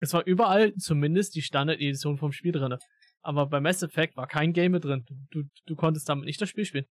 [0.00, 2.76] Es war überall zumindest die Standard-Edition vom Spiel drin.
[3.22, 5.04] Aber bei Mass Effect war kein Game mit drin.
[5.06, 6.86] Du, du, du konntest damit nicht das Spiel spielen.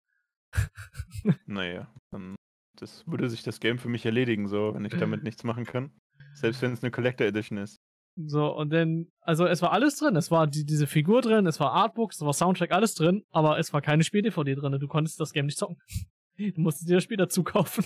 [1.46, 2.36] Naja, dann
[2.82, 5.92] das würde sich das Game für mich erledigen, so, wenn ich damit nichts machen kann.
[6.34, 7.80] Selbst wenn es eine Collector Edition ist.
[8.18, 10.16] So, und dann, also es war alles drin.
[10.18, 13.58] Es war die, diese Figur drin, es war Artbooks, es war Soundtrack, alles drin, aber
[13.58, 14.78] es war keine Spiel-DVD drin.
[14.80, 15.78] Du konntest das Game nicht zocken.
[16.38, 17.86] Du musstest dir das Spiel dazu kaufen.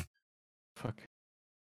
[0.79, 0.95] Fuck.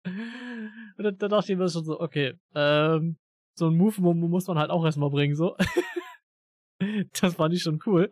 [0.05, 3.17] Und da, da dachte ich mir schon so, okay, ähm,
[3.57, 5.55] so ein Move mu- muss man halt auch erstmal bringen, so.
[7.21, 8.11] das fand ich schon cool.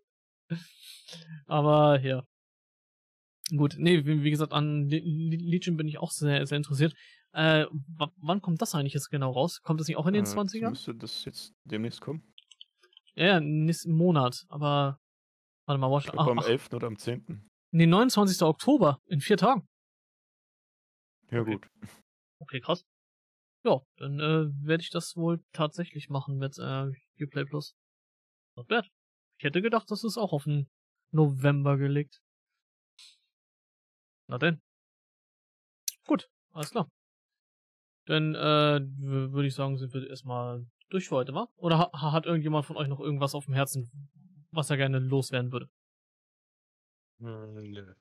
[1.45, 2.23] Aber ja.
[3.55, 6.93] Gut, nee, wie, gesagt, an Le- Le- Legion bin ich auch sehr, sehr interessiert.
[7.31, 7.65] Äh,
[8.17, 9.61] wann kommt das eigentlich jetzt genau raus?
[9.61, 10.69] Kommt das nicht auch in den Äh, 20ern?
[10.71, 12.23] Müsste das jetzt demnächst kommen?
[13.15, 14.99] Ja, ja, nächsten Monat, aber.
[15.65, 16.11] Warte mal, Ich warte.
[16.11, 16.73] glaube Ach, am ach, 11.
[16.75, 17.47] oder am 10.
[17.71, 18.41] nee, 29.
[18.41, 19.67] Oktober, in vier Tagen.
[21.31, 21.51] Ja Okay.
[21.57, 21.67] gut.
[22.41, 22.83] Okay, krass.
[23.65, 27.75] Ja, dann äh, werde ich das wohl tatsächlich machen mit äh, Uplay Plus.
[28.55, 28.87] Not bad.
[29.37, 30.67] Ich hätte gedacht, das ist auch auf den
[31.11, 32.21] November gelegt.
[34.29, 34.61] Na denn.
[36.05, 36.87] Gut, alles klar.
[38.05, 41.47] Dann äh, würde ich sagen, sind wir erstmal durch für heute, wa?
[41.57, 43.91] Oder ha hat irgendjemand von euch noch irgendwas auf dem Herzen,
[44.51, 45.67] was er gerne loswerden würde?
[47.19, 47.95] Hm, nö.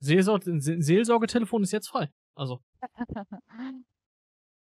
[0.00, 2.10] Seelsor Se Seelsorgetelefon ist jetzt frei.
[2.34, 2.60] Also,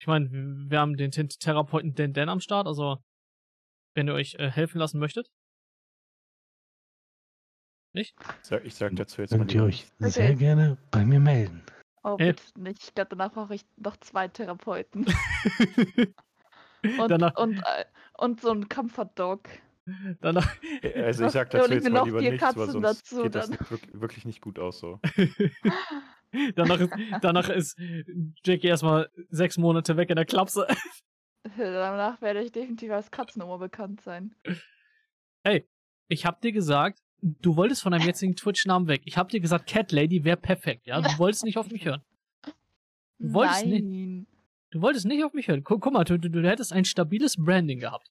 [0.00, 2.98] ich meine, wir haben den Therapeuten Den Den am Start, also
[3.94, 5.28] wenn ihr euch äh, helfen lassen möchtet.
[7.94, 10.14] Ich sag, ich sag dazu jetzt mal Könnt ihr euch nichts.
[10.14, 11.62] sehr gerne bei mir melden.
[12.02, 12.32] Oh, Hey.
[12.32, 12.82] bitte nicht.
[12.84, 15.06] Ich glaube, danach brauche ich noch zwei Therapeuten.
[16.98, 17.84] Und, Danach, und, äh,
[18.18, 19.48] und so ein Comfort Dog.
[20.20, 20.56] Danach,
[20.96, 23.34] Also ich sag dazu jetzt mal noch lieber vier nichts, weil Katzen sonst dazu, geht
[23.36, 24.98] das nicht, wirklich, nicht gut aus so.
[26.56, 27.78] danach, ist, danach ist
[28.44, 30.66] Jackie erstmal sechs Monate weg in der Klapse.
[31.56, 34.34] Danach werde ich definitiv als Katzennummer bekannt sein.
[36.08, 39.02] Ich hab dir gesagt, du wolltest von deinem jetzigen Twitch-Namen weg.
[39.04, 41.00] Ich hab dir gesagt, Cat Lady wäre perfekt, ja?
[41.00, 42.02] Du wolltest nicht auf mich hören.
[43.18, 44.26] Du wolltest nicht- Nein.
[44.70, 45.62] Du wolltest nicht auf mich hören.
[45.64, 48.10] Guck, guck mal, du, du, du hättest ein stabiles Branding gehabt.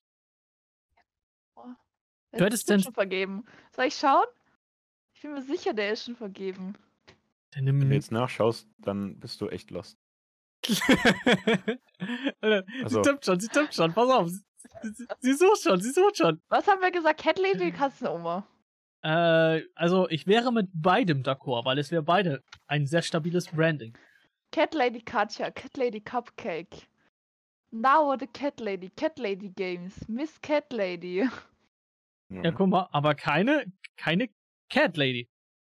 [2.32, 3.44] Der Du hättest denn- schon vergeben.
[3.76, 4.26] Soll ich schauen?
[5.14, 6.76] Ich bin mir sicher, der ist schon vergeben.
[7.54, 9.98] Wenn du jetzt nachschaust, dann bist du echt lost.
[12.42, 14.30] Alter, Also- Sie tippt schon, sie tippt schon, pass auf.
[14.30, 14.40] Sie,
[14.94, 16.42] sie, sie sucht schon, sie sucht schon.
[16.48, 17.20] Was haben wir gesagt?
[17.22, 18.48] Cat Lady, Katzenoma.
[19.04, 23.98] Äh, also ich wäre mit beidem d'accord, weil es wäre beide ein sehr stabiles Branding.
[24.52, 26.88] Cat Lady Katja, Cat Lady Cupcake.
[27.72, 31.20] Now the Cat Lady, Cat Lady Games, Miss Cat Lady.
[31.20, 31.32] Ja.
[32.44, 34.30] Ja, guck mal, aber keine, keine
[34.70, 35.30] Cat Lady.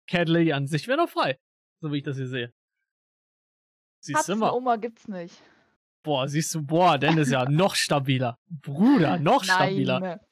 [0.09, 1.39] Cat Lady an sich wäre noch frei.
[1.81, 2.53] So wie ich das hier sehe.
[4.01, 4.47] Siehst du mal.
[4.47, 5.43] Katzenoma gibt's nicht.
[6.05, 8.39] Boah, siehst du, boah, Dennis ja noch stabiler.
[8.49, 10.01] Bruder, noch stabiler.
[10.01, 10.11] Nein.
[10.11, 10.28] Möchte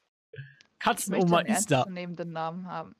[0.78, 1.86] Katzenoma ist da.
[1.86, 2.94] Namen haben.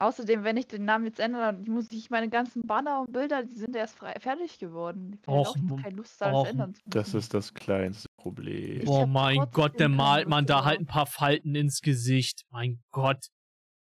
[0.00, 3.44] Außerdem, wenn ich den Namen jetzt ändere, dann muss ich meine ganzen Banner und Bilder,
[3.44, 5.18] die sind erst frei, fertig geworden.
[5.20, 6.90] Ich habe auch keine Lust, alles ändern zu müssen.
[6.90, 8.88] Das ist das kleinste Problem.
[8.88, 12.46] Hab mein Gott, der keine malt man da halt ein paar Falten ins Gesicht.
[12.48, 13.26] Mein Gott.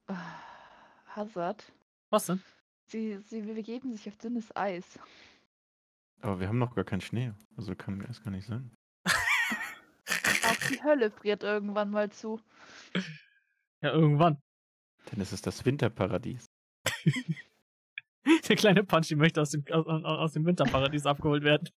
[0.08, 0.16] Ah,
[1.14, 1.72] Hazard.
[2.10, 2.42] Was denn?
[2.86, 4.98] Sie, sie begeben sich auf dünnes Eis.
[6.22, 7.32] Aber wir haben noch gar keinen Schnee.
[7.56, 8.72] Also kann das gar nicht sein.
[10.70, 12.40] Die Hölle friert irgendwann mal zu.
[13.82, 14.40] Ja, irgendwann.
[15.10, 16.46] Denn es ist das Winterparadies.
[18.48, 21.68] Der kleine Punchy möchte aus dem, aus, aus dem Winterparadies abgeholt werden.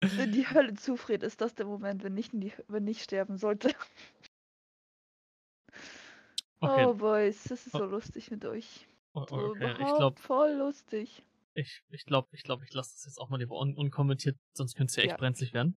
[0.00, 3.36] Wenn die Hölle zufriert, ist das der Moment, wenn ich, in die, wenn ich sterben
[3.38, 3.74] sollte.
[6.60, 7.78] okay, Oh, Boys, das ist Oh.
[7.78, 8.86] so lustig mit euch.
[9.14, 9.72] o- So okay.
[9.72, 11.22] ich überhaupt glaube, voll lustig.
[11.54, 14.74] Ich, ich glaube, ich glaube, ich lasse das jetzt auch mal lieber un unkommentiert, sonst
[14.74, 15.16] könnte es ja echt Ja.
[15.16, 15.76] brenzlig werden.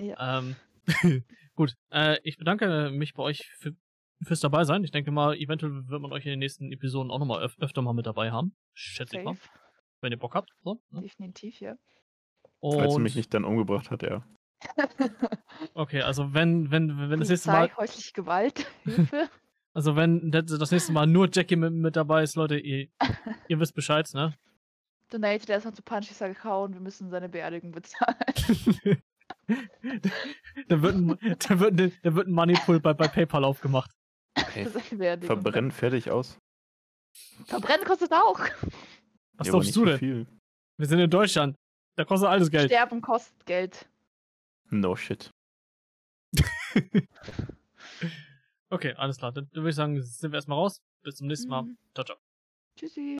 [0.00, 0.38] Ja.
[0.38, 0.56] Ähm,
[1.54, 3.74] gut, äh, ich bedanke mich bei euch für,
[4.22, 4.84] fürs dabei sein.
[4.84, 7.82] Ich denke mal, eventuell wird man euch in den nächsten Episoden auch nochmal öf öfter
[7.82, 8.56] mal mit dabei haben.
[8.74, 9.36] Schätze ich mal,
[10.00, 10.50] wenn ihr Bock habt.
[10.64, 11.02] So, ne?
[11.02, 11.76] Definitiv, ja.
[12.60, 14.24] Falls Und mich nicht dann umgebracht hat, ja.
[15.74, 19.30] okay, also wenn wenn wenn das nächste Mal, häusliche Gewalt, Hilfe.
[19.72, 22.88] also wenn das das nächste Mal nur Jackie mit, mit dabei ist, Leute, ihr,
[23.46, 24.34] ihr wisst Bescheid, ne?
[25.08, 28.16] Donate, der ist noch zu Punchy gehauen, wir müssen seine Beerdigung bezahlen.
[30.68, 33.90] da wird ein, da wird ein, da wird ein Moneypool bei, bei PayPal aufgemacht.
[34.90, 35.40] Beerdigung.
[35.42, 36.38] verbrennen fertig aus.
[37.46, 38.40] Verbrennen kostet auch.
[39.34, 39.98] Was Ja, glaubst du denn?
[39.98, 40.26] Viel.
[40.76, 41.56] Wir sind in Deutschland.
[41.96, 42.70] Da kostet alles Geld.
[42.70, 43.88] Sterben kostet Geld.
[44.70, 45.30] No shit.
[48.70, 49.32] Okay, alles klar.
[49.32, 50.80] Dann würde ich sagen, sind wir erstmal raus.
[51.02, 51.62] Bis zum nächsten Mal.
[51.62, 51.78] Mhm.
[51.94, 52.18] Ciao, ciao.
[52.78, 53.16] Tschüssi.